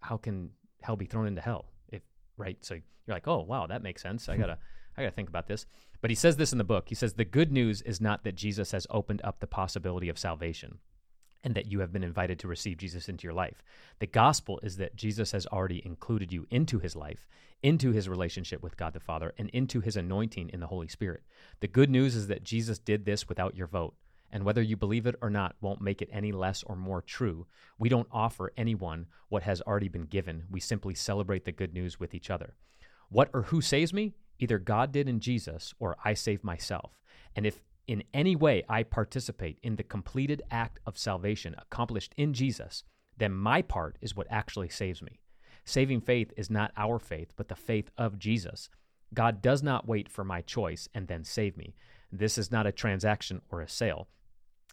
how 0.00 0.16
can 0.16 0.50
hell 0.82 0.96
be 0.96 1.06
thrown 1.06 1.26
into 1.26 1.40
hell? 1.40 1.66
If 1.88 2.02
right, 2.36 2.56
so 2.60 2.74
you're 2.74 3.16
like, 3.16 3.28
oh 3.28 3.42
wow, 3.42 3.66
that 3.66 3.82
makes 3.82 4.02
sense. 4.02 4.28
I 4.28 4.36
gotta 4.36 4.58
I 4.96 5.02
gotta 5.02 5.14
think 5.14 5.28
about 5.28 5.46
this. 5.46 5.66
But 6.00 6.10
he 6.10 6.16
says 6.16 6.36
this 6.36 6.52
in 6.52 6.58
the 6.58 6.64
book. 6.64 6.88
He 6.88 6.94
says 6.94 7.14
the 7.14 7.24
good 7.24 7.52
news 7.52 7.82
is 7.82 8.00
not 8.00 8.24
that 8.24 8.34
Jesus 8.34 8.72
has 8.72 8.86
opened 8.90 9.20
up 9.22 9.40
the 9.40 9.46
possibility 9.46 10.08
of 10.08 10.18
salvation 10.18 10.78
and 11.42 11.54
that 11.54 11.66
you 11.66 11.80
have 11.80 11.92
been 11.92 12.04
invited 12.04 12.38
to 12.38 12.48
receive 12.48 12.78
Jesus 12.78 13.08
into 13.08 13.24
your 13.24 13.32
life. 13.32 13.62
The 13.98 14.06
gospel 14.06 14.60
is 14.62 14.76
that 14.76 14.96
Jesus 14.96 15.32
has 15.32 15.46
already 15.46 15.82
included 15.84 16.32
you 16.32 16.46
into 16.50 16.78
his 16.78 16.94
life, 16.94 17.26
into 17.62 17.92
his 17.92 18.08
relationship 18.08 18.62
with 18.62 18.76
God 18.76 18.92
the 18.92 19.00
Father, 19.00 19.32
and 19.38 19.48
into 19.50 19.80
his 19.80 19.96
anointing 19.96 20.50
in 20.52 20.60
the 20.60 20.66
Holy 20.66 20.88
Spirit. 20.88 21.22
The 21.60 21.68
good 21.68 21.90
news 21.90 22.14
is 22.14 22.26
that 22.28 22.44
Jesus 22.44 22.78
did 22.78 23.04
this 23.04 23.28
without 23.28 23.56
your 23.56 23.66
vote. 23.66 23.94
And 24.32 24.44
whether 24.44 24.62
you 24.62 24.76
believe 24.76 25.06
it 25.06 25.16
or 25.20 25.28
not 25.28 25.56
won't 25.60 25.80
make 25.80 26.00
it 26.00 26.08
any 26.12 26.30
less 26.30 26.62
or 26.62 26.76
more 26.76 27.02
true. 27.02 27.46
We 27.78 27.88
don't 27.88 28.06
offer 28.12 28.52
anyone 28.56 29.06
what 29.28 29.42
has 29.42 29.60
already 29.62 29.88
been 29.88 30.04
given. 30.04 30.44
We 30.48 30.60
simply 30.60 30.94
celebrate 30.94 31.44
the 31.44 31.52
good 31.52 31.74
news 31.74 31.98
with 31.98 32.14
each 32.14 32.30
other. 32.30 32.54
What 33.08 33.30
or 33.34 33.42
who 33.42 33.60
saves 33.60 33.92
me? 33.92 34.14
Either 34.38 34.58
God 34.58 34.92
did 34.92 35.08
in 35.08 35.18
Jesus 35.18 35.74
or 35.80 35.96
I 36.04 36.14
save 36.14 36.44
myself. 36.44 36.92
And 37.34 37.44
if 37.44 37.60
in 37.90 38.04
any 38.14 38.36
way 38.36 38.62
I 38.68 38.84
participate 38.84 39.58
in 39.64 39.74
the 39.74 39.82
completed 39.82 40.42
act 40.48 40.78
of 40.86 40.96
salvation 40.96 41.56
accomplished 41.58 42.14
in 42.16 42.32
Jesus, 42.32 42.84
then 43.18 43.32
my 43.32 43.62
part 43.62 43.98
is 44.00 44.14
what 44.14 44.28
actually 44.30 44.68
saves 44.68 45.02
me. 45.02 45.18
Saving 45.64 46.00
faith 46.00 46.32
is 46.36 46.48
not 46.48 46.70
our 46.76 47.00
faith, 47.00 47.32
but 47.34 47.48
the 47.48 47.56
faith 47.56 47.90
of 47.98 48.16
Jesus. 48.16 48.70
God 49.12 49.42
does 49.42 49.60
not 49.64 49.88
wait 49.88 50.08
for 50.08 50.22
my 50.22 50.40
choice 50.40 50.88
and 50.94 51.08
then 51.08 51.24
save 51.24 51.56
me. 51.56 51.74
This 52.12 52.38
is 52.38 52.52
not 52.52 52.64
a 52.64 52.70
transaction 52.70 53.42
or 53.50 53.60
a 53.60 53.68
sale. 53.68 54.06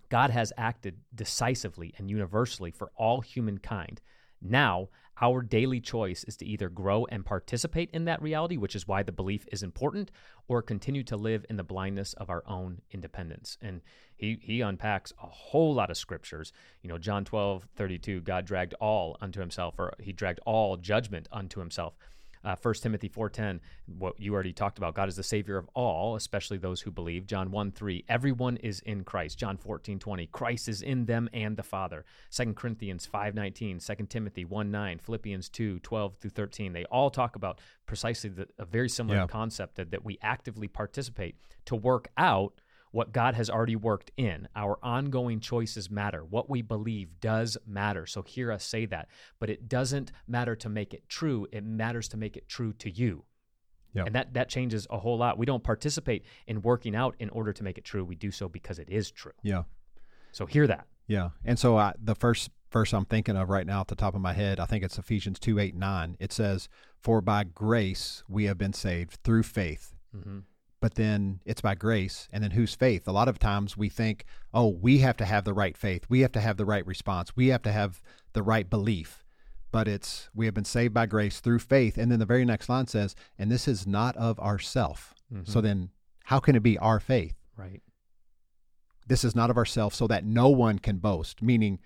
God 0.09 0.29
has 0.29 0.53
acted 0.55 0.99
decisively 1.15 1.95
and 1.97 2.11
universally 2.11 2.69
for 2.69 2.91
all 2.95 3.21
humankind. 3.21 3.99
Now, 4.39 4.89
our 5.21 5.41
daily 5.41 5.79
choice 5.79 6.23
is 6.25 6.37
to 6.37 6.45
either 6.45 6.69
grow 6.69 7.05
and 7.05 7.25
participate 7.25 7.89
in 7.91 8.05
that 8.05 8.21
reality, 8.21 8.57
which 8.57 8.75
is 8.75 8.87
why 8.87 9.03
the 9.03 9.11
belief 9.11 9.47
is 9.51 9.63
important, 9.63 10.11
or 10.47 10.61
continue 10.61 11.03
to 11.03 11.17
live 11.17 11.45
in 11.49 11.57
the 11.57 11.63
blindness 11.63 12.13
of 12.13 12.29
our 12.29 12.43
own 12.47 12.81
independence. 12.91 13.57
And 13.61 13.81
he, 14.15 14.39
he 14.41 14.61
unpacks 14.61 15.13
a 15.21 15.27
whole 15.27 15.73
lot 15.73 15.89
of 15.89 15.97
scriptures. 15.97 16.53
You 16.81 16.89
know, 16.89 16.97
John 16.97 17.25
12, 17.25 17.67
32, 17.75 18.21
God 18.21 18.45
dragged 18.45 18.73
all 18.75 19.17
unto 19.19 19.39
himself, 19.39 19.75
or 19.77 19.93
he 19.99 20.13
dragged 20.13 20.39
all 20.45 20.77
judgment 20.77 21.27
unto 21.31 21.59
himself. 21.59 21.95
Uh, 22.43 22.55
1 22.61 22.73
Timothy 22.75 23.09
4.10, 23.09 23.59
what 23.97 24.19
you 24.19 24.33
already 24.33 24.53
talked 24.53 24.77
about, 24.77 24.93
God 24.93 25.09
is 25.09 25.15
the 25.15 25.23
Savior 25.23 25.57
of 25.57 25.69
all, 25.73 26.15
especially 26.15 26.57
those 26.57 26.81
who 26.81 26.91
believe. 26.91 27.25
John 27.25 27.51
1 27.51 27.71
3, 27.71 28.05
everyone 28.07 28.57
is 28.57 28.79
in 28.81 29.03
Christ. 29.03 29.37
John 29.37 29.57
14 29.57 29.99
20, 29.99 30.27
Christ 30.27 30.67
is 30.69 30.81
in 30.81 31.05
them 31.05 31.29
and 31.33 31.57
the 31.57 31.63
Father. 31.63 32.05
2 32.31 32.53
Corinthians 32.53 33.07
5.19, 33.11 33.85
2 33.97 34.05
Timothy 34.05 34.45
1 34.45 34.71
9, 34.71 34.99
Philippians 34.99 35.49
2 35.49 35.79
12 35.79 36.15
through 36.17 36.29
13. 36.31 36.73
They 36.73 36.85
all 36.85 37.09
talk 37.09 37.35
about 37.35 37.59
precisely 37.85 38.29
the, 38.29 38.47
a 38.57 38.65
very 38.65 38.89
similar 38.89 39.17
Yeah. 39.19 39.27
concept 39.27 39.75
that, 39.75 39.91
that 39.91 40.05
we 40.05 40.17
actively 40.21 40.67
participate 40.67 41.35
to 41.65 41.75
work 41.75 42.07
out 42.17 42.61
what 42.97 43.13
God 43.13 43.35
has 43.35 43.47
already 43.47 43.75
worked 43.75 44.09
in. 44.17 44.47
Our 44.55 44.79
ongoing 44.81 45.39
choices 45.39 45.91
matter. 45.91 46.25
What 46.25 46.49
we 46.49 46.63
believe 46.63 47.19
does 47.21 47.55
matter. 47.67 48.07
So 48.07 48.23
hear 48.23 48.51
us 48.51 48.65
say 48.65 48.87
that. 48.87 49.07
But 49.37 49.51
it 49.51 49.69
doesn't 49.69 50.11
matter 50.27 50.55
to 50.55 50.67
make 50.67 50.95
it 50.95 51.07
true, 51.07 51.45
it 51.51 51.63
matters 51.63 52.07
to 52.07 52.17
make 52.17 52.35
it 52.35 52.49
true 52.49 52.73
to 52.73 52.89
you. 52.89 53.23
Yep. 53.93 54.07
And 54.07 54.15
that, 54.15 54.33
that 54.33 54.49
changes 54.49 54.87
a 54.89 54.97
whole 54.97 55.19
lot. 55.19 55.37
We 55.37 55.45
don't 55.45 55.63
participate 55.63 56.25
in 56.47 56.63
working 56.63 56.95
out 56.95 57.13
in 57.19 57.29
order 57.29 57.53
to 57.53 57.63
make 57.63 57.77
it 57.77 57.83
true. 57.83 58.03
We 58.03 58.15
do 58.15 58.31
so 58.31 58.49
because 58.49 58.79
it 58.79 58.89
is 58.89 59.11
true. 59.11 59.33
Yeah. 59.43 59.65
So 60.31 60.47
hear 60.47 60.65
that. 60.65 60.87
Yeah. 61.05 61.29
And 61.45 61.59
so 61.59 61.77
I, 61.77 61.93
the 62.03 62.15
first 62.15 62.49
verse 62.71 62.95
I'm 62.95 63.05
thinking 63.05 63.37
of 63.37 63.47
right 63.51 63.67
now 63.67 63.81
at 63.81 63.89
the 63.89 63.95
top 63.95 64.15
of 64.15 64.21
my 64.21 64.33
head, 64.33 64.59
I 64.59 64.65
think 64.65 64.83
it's 64.83 64.97
Ephesians 64.97 65.39
2 65.39 65.59
8 65.59 65.75
9. 65.75 66.17
It 66.19 66.33
says, 66.33 66.67
For 66.99 67.21
by 67.21 67.43
grace 67.43 68.23
we 68.27 68.45
have 68.45 68.57
been 68.57 68.73
saved 68.73 69.19
through 69.23 69.43
faith. 69.43 69.93
hmm 70.11 70.39
But 70.79 70.93
then 70.95 71.39
it's 71.43 71.61
by 71.61 71.73
grace. 71.75 72.27
And 72.31 72.43
then 72.43 72.51
whose 72.51 72.75
faith? 72.75 73.07
A 73.07 73.11
lot 73.11 73.27
of 73.27 73.39
times 73.39 73.75
we 73.75 73.89
think, 73.89 74.25
oh, 74.53 74.67
we 74.67 74.99
have 74.99 75.17
to 75.17 75.25
have 75.25 75.43
the 75.43 75.53
right 75.53 75.75
faith. 75.75 76.05
We 76.07 76.19
have 76.21 76.31
to 76.33 76.39
have 76.41 76.57
the 76.57 76.65
right 76.65 76.85
response. 76.85 77.35
We 77.35 77.47
have 77.47 77.63
to 77.63 77.71
have 77.71 78.01
the 78.33 78.43
right 78.43 78.69
belief. 78.69 79.23
but 79.69 79.85
it's 79.87 80.29
we 80.33 80.45
have 80.45 80.53
been 80.55 80.63
saved 80.65 80.93
by 80.93 81.05
grace 81.05 81.41
through 81.41 81.59
faith. 81.59 81.97
And 81.97 82.09
then 82.09 82.19
the 82.19 82.25
very 82.25 82.45
next 82.45 82.69
line 82.69 82.87
says, 82.87 83.15
and 83.37 83.51
this 83.51 83.67
is 83.67 83.85
not 83.85 84.15
of 84.15 84.39
ourself. 84.39 85.13
Mhm. 85.31 85.45
So 85.47 85.59
then 85.59 85.89
how 86.23 86.39
can 86.39 86.55
it 86.55 86.63
be 86.63 86.77
our 86.77 86.99
faith? 87.01 87.35
right. 87.57 87.81
This 89.07 89.23
is 89.25 89.35
not 89.35 89.49
of 89.49 89.57
ourself, 89.57 89.93
so 89.93 90.07
that 90.07 90.23
no 90.25 90.47
one 90.49 90.79
can 90.79 90.97
boast. 90.99 91.41
Meaning, 91.41 91.79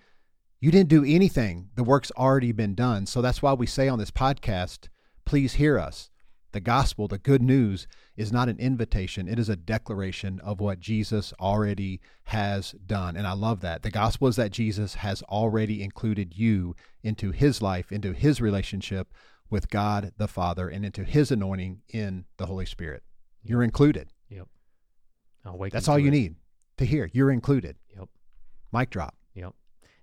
you 0.60 0.70
didn't 0.70 0.88
do 0.90 1.04
anything. 1.04 1.70
The 1.74 1.82
work's 1.84 2.12
already 2.12 2.52
been 2.52 2.74
done. 2.76 3.06
So 3.06 3.20
that's 3.20 3.42
why 3.42 3.52
we 3.52 3.66
say 3.66 3.88
on 3.88 3.98
this 3.98 4.10
podcast, 4.12 4.88
please 5.24 5.54
hear 5.54 5.76
us. 5.78 6.10
The 6.52 6.60
gospel, 6.60 7.08
the 7.08 7.18
good 7.18 7.42
news, 7.42 7.86
is 8.16 8.30
not 8.30 8.48
an 8.48 8.58
invitation. 8.58 9.26
It 9.26 9.38
is 9.38 9.48
a 9.48 9.56
declaration 9.56 10.38
of 10.40 10.60
what 10.60 10.80
Jesus 10.80 11.32
already 11.40 12.00
has 12.24 12.72
done. 12.86 13.16
And 13.16 13.26
I 13.26 13.32
love 13.32 13.60
that. 13.62 13.82
The 13.82 13.90
gospel 13.90 14.28
is 14.28 14.36
that 14.36 14.52
Jesus 14.52 14.96
has 14.96 15.22
already 15.22 15.82
included 15.82 16.36
you 16.36 16.76
into 17.02 17.30
his 17.30 17.62
life, 17.62 17.90
into 17.90 18.12
his 18.12 18.40
relationship 18.40 19.14
with 19.48 19.70
God 19.70 20.12
the 20.18 20.28
Father, 20.28 20.68
and 20.68 20.84
into 20.84 21.04
his 21.04 21.30
anointing 21.30 21.82
in 21.88 22.26
the 22.36 22.46
Holy 22.46 22.66
Spirit. 22.66 23.02
You're 23.42 23.62
included. 23.62 24.12
Yep. 24.28 24.48
That's 25.72 25.88
all 25.88 25.98
you 25.98 26.08
it. 26.08 26.12
need 26.12 26.34
to 26.76 26.84
hear. 26.84 27.08
You're 27.12 27.30
included. 27.30 27.76
Yep. 27.96 28.08
Mic 28.72 28.90
drop. 28.90 29.14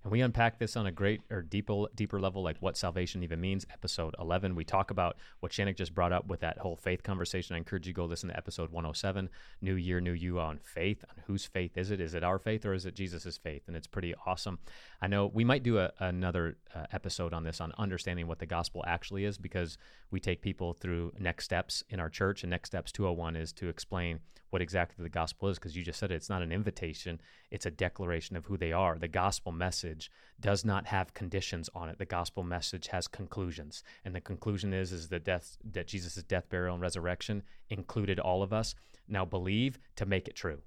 And 0.02 0.10
we 0.10 0.22
unpack 0.22 0.58
this 0.58 0.76
on 0.76 0.86
a 0.86 0.90
great 0.90 1.20
or 1.30 1.42
deeper 1.42 1.84
deeper 1.94 2.18
level, 2.18 2.42
like 2.42 2.56
what 2.60 2.76
salvation 2.76 3.22
even 3.22 3.38
means. 3.38 3.66
Episode 3.70 4.14
eleven, 4.18 4.54
we 4.54 4.64
talk 4.64 4.90
about 4.90 5.16
what 5.40 5.52
Shannon 5.52 5.74
just 5.74 5.94
brought 5.94 6.12
up 6.12 6.26
with 6.26 6.40
that 6.40 6.56
whole 6.56 6.76
faith 6.76 7.02
conversation. 7.02 7.54
I 7.54 7.58
encourage 7.58 7.86
you 7.86 7.92
to 7.92 7.96
go 7.96 8.06
listen 8.06 8.30
to 8.30 8.36
episode 8.36 8.70
one 8.70 8.84
hundred 8.84 8.96
seven. 8.96 9.28
New 9.60 9.74
year, 9.74 10.00
new 10.00 10.12
you 10.12 10.40
on 10.40 10.58
faith. 10.58 11.04
On 11.10 11.22
whose 11.26 11.44
faith 11.44 11.76
is 11.76 11.90
it? 11.90 12.00
Is 12.00 12.14
it 12.14 12.24
our 12.24 12.38
faith 12.38 12.64
or 12.64 12.72
is 12.72 12.86
it 12.86 12.94
Jesus's 12.94 13.36
faith? 13.36 13.64
And 13.66 13.76
it's 13.76 13.86
pretty 13.86 14.14
awesome. 14.24 14.58
I 15.02 15.06
know 15.06 15.26
we 15.26 15.44
might 15.44 15.62
do 15.62 15.78
a, 15.78 15.92
another 15.98 16.56
uh, 16.74 16.86
episode 16.92 17.34
on 17.34 17.44
this 17.44 17.60
on 17.60 17.72
understanding 17.76 18.26
what 18.26 18.38
the 18.38 18.46
gospel 18.46 18.82
actually 18.86 19.26
is 19.26 19.36
because 19.36 19.76
we 20.10 20.18
take 20.18 20.40
people 20.40 20.72
through 20.72 21.12
next 21.18 21.44
steps 21.44 21.84
in 21.90 22.00
our 22.00 22.08
church. 22.08 22.42
And 22.42 22.50
next 22.50 22.70
steps 22.70 22.90
two 22.90 23.04
hundred 23.04 23.18
one 23.18 23.36
is 23.36 23.52
to 23.52 23.68
explain 23.68 24.20
what 24.50 24.60
exactly 24.60 25.02
the 25.02 25.08
gospel 25.08 25.48
is 25.48 25.58
because 25.58 25.76
you 25.76 25.82
just 25.82 25.98
said 25.98 26.10
it, 26.10 26.16
it's 26.16 26.28
not 26.28 26.42
an 26.42 26.52
invitation 26.52 27.20
it's 27.50 27.66
a 27.66 27.70
declaration 27.70 28.36
of 28.36 28.46
who 28.46 28.56
they 28.56 28.72
are 28.72 28.98
the 28.98 29.08
gospel 29.08 29.52
message 29.52 30.10
does 30.40 30.64
not 30.64 30.86
have 30.86 31.14
conditions 31.14 31.70
on 31.74 31.88
it 31.88 31.98
the 31.98 32.04
gospel 32.04 32.42
message 32.42 32.88
has 32.88 33.06
conclusions 33.08 33.82
and 34.04 34.14
the 34.14 34.20
conclusion 34.20 34.72
is 34.72 34.92
is 34.92 35.08
the 35.08 35.18
death 35.18 35.56
that 35.64 35.86
jesus' 35.86 36.22
death 36.24 36.48
burial 36.48 36.74
and 36.74 36.82
resurrection 36.82 37.42
included 37.68 38.18
all 38.18 38.42
of 38.42 38.52
us 38.52 38.74
now 39.08 39.24
believe 39.24 39.78
to 39.96 40.04
make 40.06 40.28
it 40.28 40.34
true 40.36 40.60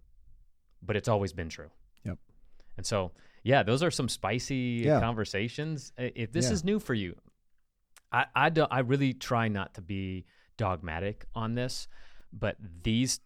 but 0.81 0.95
it's 0.95 1.07
always 1.07 1.33
been 1.33 1.49
true 1.49 1.69
Yep. 2.03 2.17
and 2.77 2.85
so 2.85 3.11
yeah 3.43 3.63
those 3.63 3.83
are 3.83 3.91
some 3.91 4.09
spicy 4.09 4.83
Yeah. 4.85 4.99
conversations 4.99 5.91
if 5.97 6.31
this 6.31 6.45
Yeah. 6.47 6.53
is 6.53 6.63
new 6.63 6.79
for 6.79 6.93
you 6.93 7.15
I, 8.11 8.25
I, 8.35 8.49
do, 8.49 8.67
I 8.69 8.79
really 8.81 9.13
try 9.13 9.47
not 9.47 9.73
to 9.73 9.81
be 9.81 10.25
dogmatic 10.55 11.25
on 11.33 11.55
this, 11.55 11.87
but 12.31 12.57
these 12.83 13.19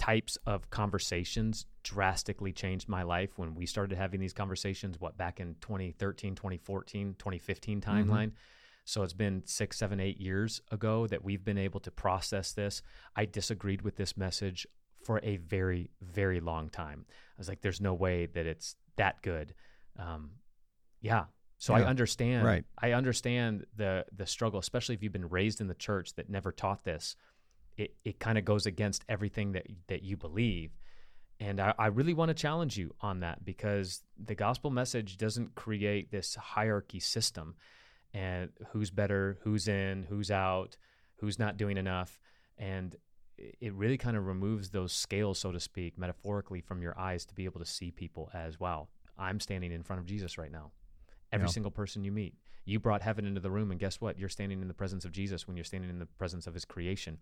types 0.00 0.38
of 0.46 0.70
conversations 0.70 1.66
drastically 1.82 2.54
changed 2.54 2.88
my 2.88 3.02
life 3.02 3.36
when 3.36 3.54
we 3.54 3.66
started 3.66 3.98
having 3.98 4.18
these 4.18 4.32
conversations, 4.32 4.98
what, 4.98 5.18
back 5.18 5.40
in 5.40 5.54
2013, 5.60 6.34
2014, 6.34 7.16
2015 7.18 7.80
timeline. 7.82 8.32
So 8.86 9.02
it's 9.02 9.12
been 9.12 9.42
six, 9.44 9.76
seven, 9.76 10.00
eight 10.00 10.18
years 10.18 10.62
ago 10.70 11.06
that 11.08 11.22
we've 11.22 11.44
been 11.44 11.58
able 11.58 11.80
to 11.80 11.90
process 11.90 12.52
this. 12.52 12.80
I 13.14 13.26
disagreed 13.26 13.82
with 13.82 13.96
this 13.96 14.16
message 14.16 14.66
for 15.04 15.20
a 15.22 15.36
very, 15.36 15.90
very 16.00 16.40
long 16.40 16.70
time. 16.70 17.04
I 17.10 17.12
was 17.36 17.50
like, 17.50 17.60
there's 17.60 17.82
no 17.82 17.92
way 17.92 18.24
that 18.24 18.46
it's 18.46 18.76
that 18.96 19.20
good. 19.20 19.52
Um, 19.98 20.30
yeah. 21.02 21.24
So 21.58 21.74
I 21.74 21.82
understand. 21.82 22.46
Right. 22.46 22.64
I 22.78 22.92
understand 22.92 23.66
the 23.76 24.06
the 24.16 24.24
struggle, 24.24 24.58
especially 24.58 24.94
if 24.94 25.02
you've 25.02 25.12
been 25.12 25.28
raised 25.28 25.60
in 25.60 25.66
the 25.66 25.74
church 25.74 26.14
that 26.14 26.30
never 26.30 26.52
taught 26.52 26.84
this. 26.84 27.16
It 27.76 27.94
it 28.04 28.18
kind 28.18 28.38
of 28.38 28.44
goes 28.44 28.66
against 28.66 29.04
everything 29.08 29.52
that 29.52 29.66
that 29.88 30.02
you 30.02 30.16
believe. 30.16 30.70
And 31.38 31.58
I, 31.58 31.72
I 31.78 31.86
really 31.86 32.12
want 32.12 32.28
to 32.28 32.34
challenge 32.34 32.76
you 32.76 32.94
on 33.00 33.20
that 33.20 33.44
because 33.44 34.02
the 34.22 34.34
gospel 34.34 34.70
message 34.70 35.16
doesn't 35.16 35.54
create 35.54 36.10
this 36.10 36.34
hierarchy 36.34 37.00
system 37.00 37.54
and 38.12 38.50
who's 38.72 38.90
better, 38.90 39.38
who's 39.42 39.66
in, 39.66 40.02
who's 40.02 40.30
out, 40.30 40.76
who's 41.16 41.38
not 41.38 41.56
doing 41.56 41.78
enough. 41.78 42.20
And 42.58 42.94
it 43.38 43.72
really 43.72 43.96
kind 43.96 44.18
of 44.18 44.26
removes 44.26 44.68
those 44.68 44.92
scales, 44.92 45.38
so 45.38 45.50
to 45.50 45.60
speak, 45.60 45.96
metaphorically 45.96 46.60
from 46.60 46.82
your 46.82 46.98
eyes 46.98 47.24
to 47.24 47.34
be 47.34 47.46
able 47.46 47.60
to 47.60 47.66
see 47.66 47.90
people 47.90 48.30
as 48.34 48.60
wow. 48.60 48.88
I'm 49.16 49.40
standing 49.40 49.72
in 49.72 49.82
front 49.82 50.00
of 50.00 50.06
Jesus 50.06 50.36
right 50.36 50.52
now. 50.52 50.72
Every 51.32 51.46
Yeah. 51.46 51.52
single 51.52 51.70
person 51.70 52.04
you 52.04 52.12
meet. 52.12 52.34
You 52.66 52.80
brought 52.80 53.00
heaven 53.00 53.24
into 53.24 53.40
the 53.40 53.50
room, 53.50 53.70
and 53.70 53.80
guess 53.80 53.98
what? 53.98 54.18
You're 54.18 54.28
standing 54.28 54.60
in 54.60 54.68
the 54.68 54.74
presence 54.74 55.06
of 55.06 55.12
Jesus 55.12 55.46
when 55.46 55.56
you're 55.56 55.64
standing 55.64 55.88
in 55.88 55.98
the 55.98 56.06
presence 56.06 56.46
of 56.46 56.52
his 56.52 56.66
creation. 56.66 57.18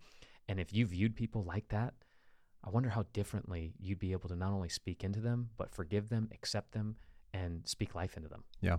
And 0.49 0.59
if 0.59 0.73
you 0.73 0.87
viewed 0.87 1.15
people 1.17 1.45
like 1.45 1.69
that, 1.69 1.95
I 2.65 2.71
wonder 2.71 2.89
how 2.89 3.05
differently 3.13 3.75
you'd 3.79 3.99
be 3.99 4.13
able 4.13 4.29
to 4.31 4.37
not 4.37 4.53
only 4.53 4.69
speak 4.69 5.05
into 5.05 5.21
them, 5.21 5.51
but 5.57 5.75
forgive 5.75 6.09
them, 6.09 6.29
accept 6.33 6.73
them, 6.73 6.97
and 7.33 7.63
speak 7.67 7.95
life 7.95 8.17
into 8.17 8.29
them. 8.29 8.45
Yeah. 8.61 8.79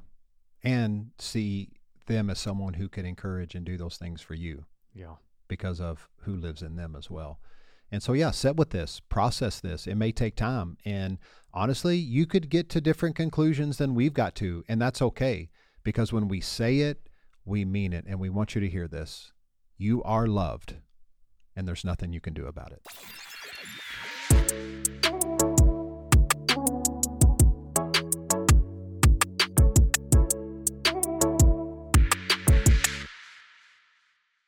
And 0.64 1.12
see 1.20 1.70
them 2.08 2.30
as 2.30 2.40
someone 2.40 2.74
who 2.74 2.90
could 2.90 3.06
encourage 3.06 3.56
and 3.56 3.66
do 3.66 3.78
those 3.78 3.98
things 3.98 4.22
for 4.22 4.34
you 4.34 4.66
Yeah. 4.94 5.16
because 5.48 5.80
of 5.80 6.10
who 6.22 6.36
lives 6.36 6.62
in 6.62 6.76
them 6.76 6.96
as 6.96 7.10
well. 7.10 7.40
And 7.92 8.04
so, 8.04 8.14
yeah, 8.14 8.32
set 8.32 8.56
with 8.56 8.70
this, 8.72 9.00
process 9.00 9.60
this. 9.60 9.88
It 9.88 9.96
may 9.96 10.12
take 10.12 10.36
time. 10.36 10.78
And 10.86 11.18
honestly, 11.54 11.98
you 11.98 12.26
could 12.28 12.50
get 12.50 12.70
to 12.70 12.82
different 12.82 13.16
conclusions 13.16 13.78
than 13.78 13.96
we've 13.96 14.14
got 14.14 14.36
to. 14.36 14.64
And 14.68 14.82
that's 14.82 15.02
okay 15.02 15.50
because 15.84 16.12
when 16.14 16.28
we 16.28 16.42
say 16.42 16.80
it, 16.80 17.10
we 17.46 17.66
mean 17.66 17.94
it. 17.94 18.06
And 18.08 18.20
we 18.20 18.30
want 18.30 18.54
you 18.54 18.62
to 18.62 18.70
hear 18.70 18.88
this. 18.88 19.32
You 19.78 20.04
are 20.04 20.28
loved, 20.28 20.76
and 21.56 21.68
there's 21.68 21.86
nothing 21.86 22.14
you 22.14 22.22
can 22.22 22.34
do 22.34 22.46
about 22.46 22.72
it. 22.72 22.82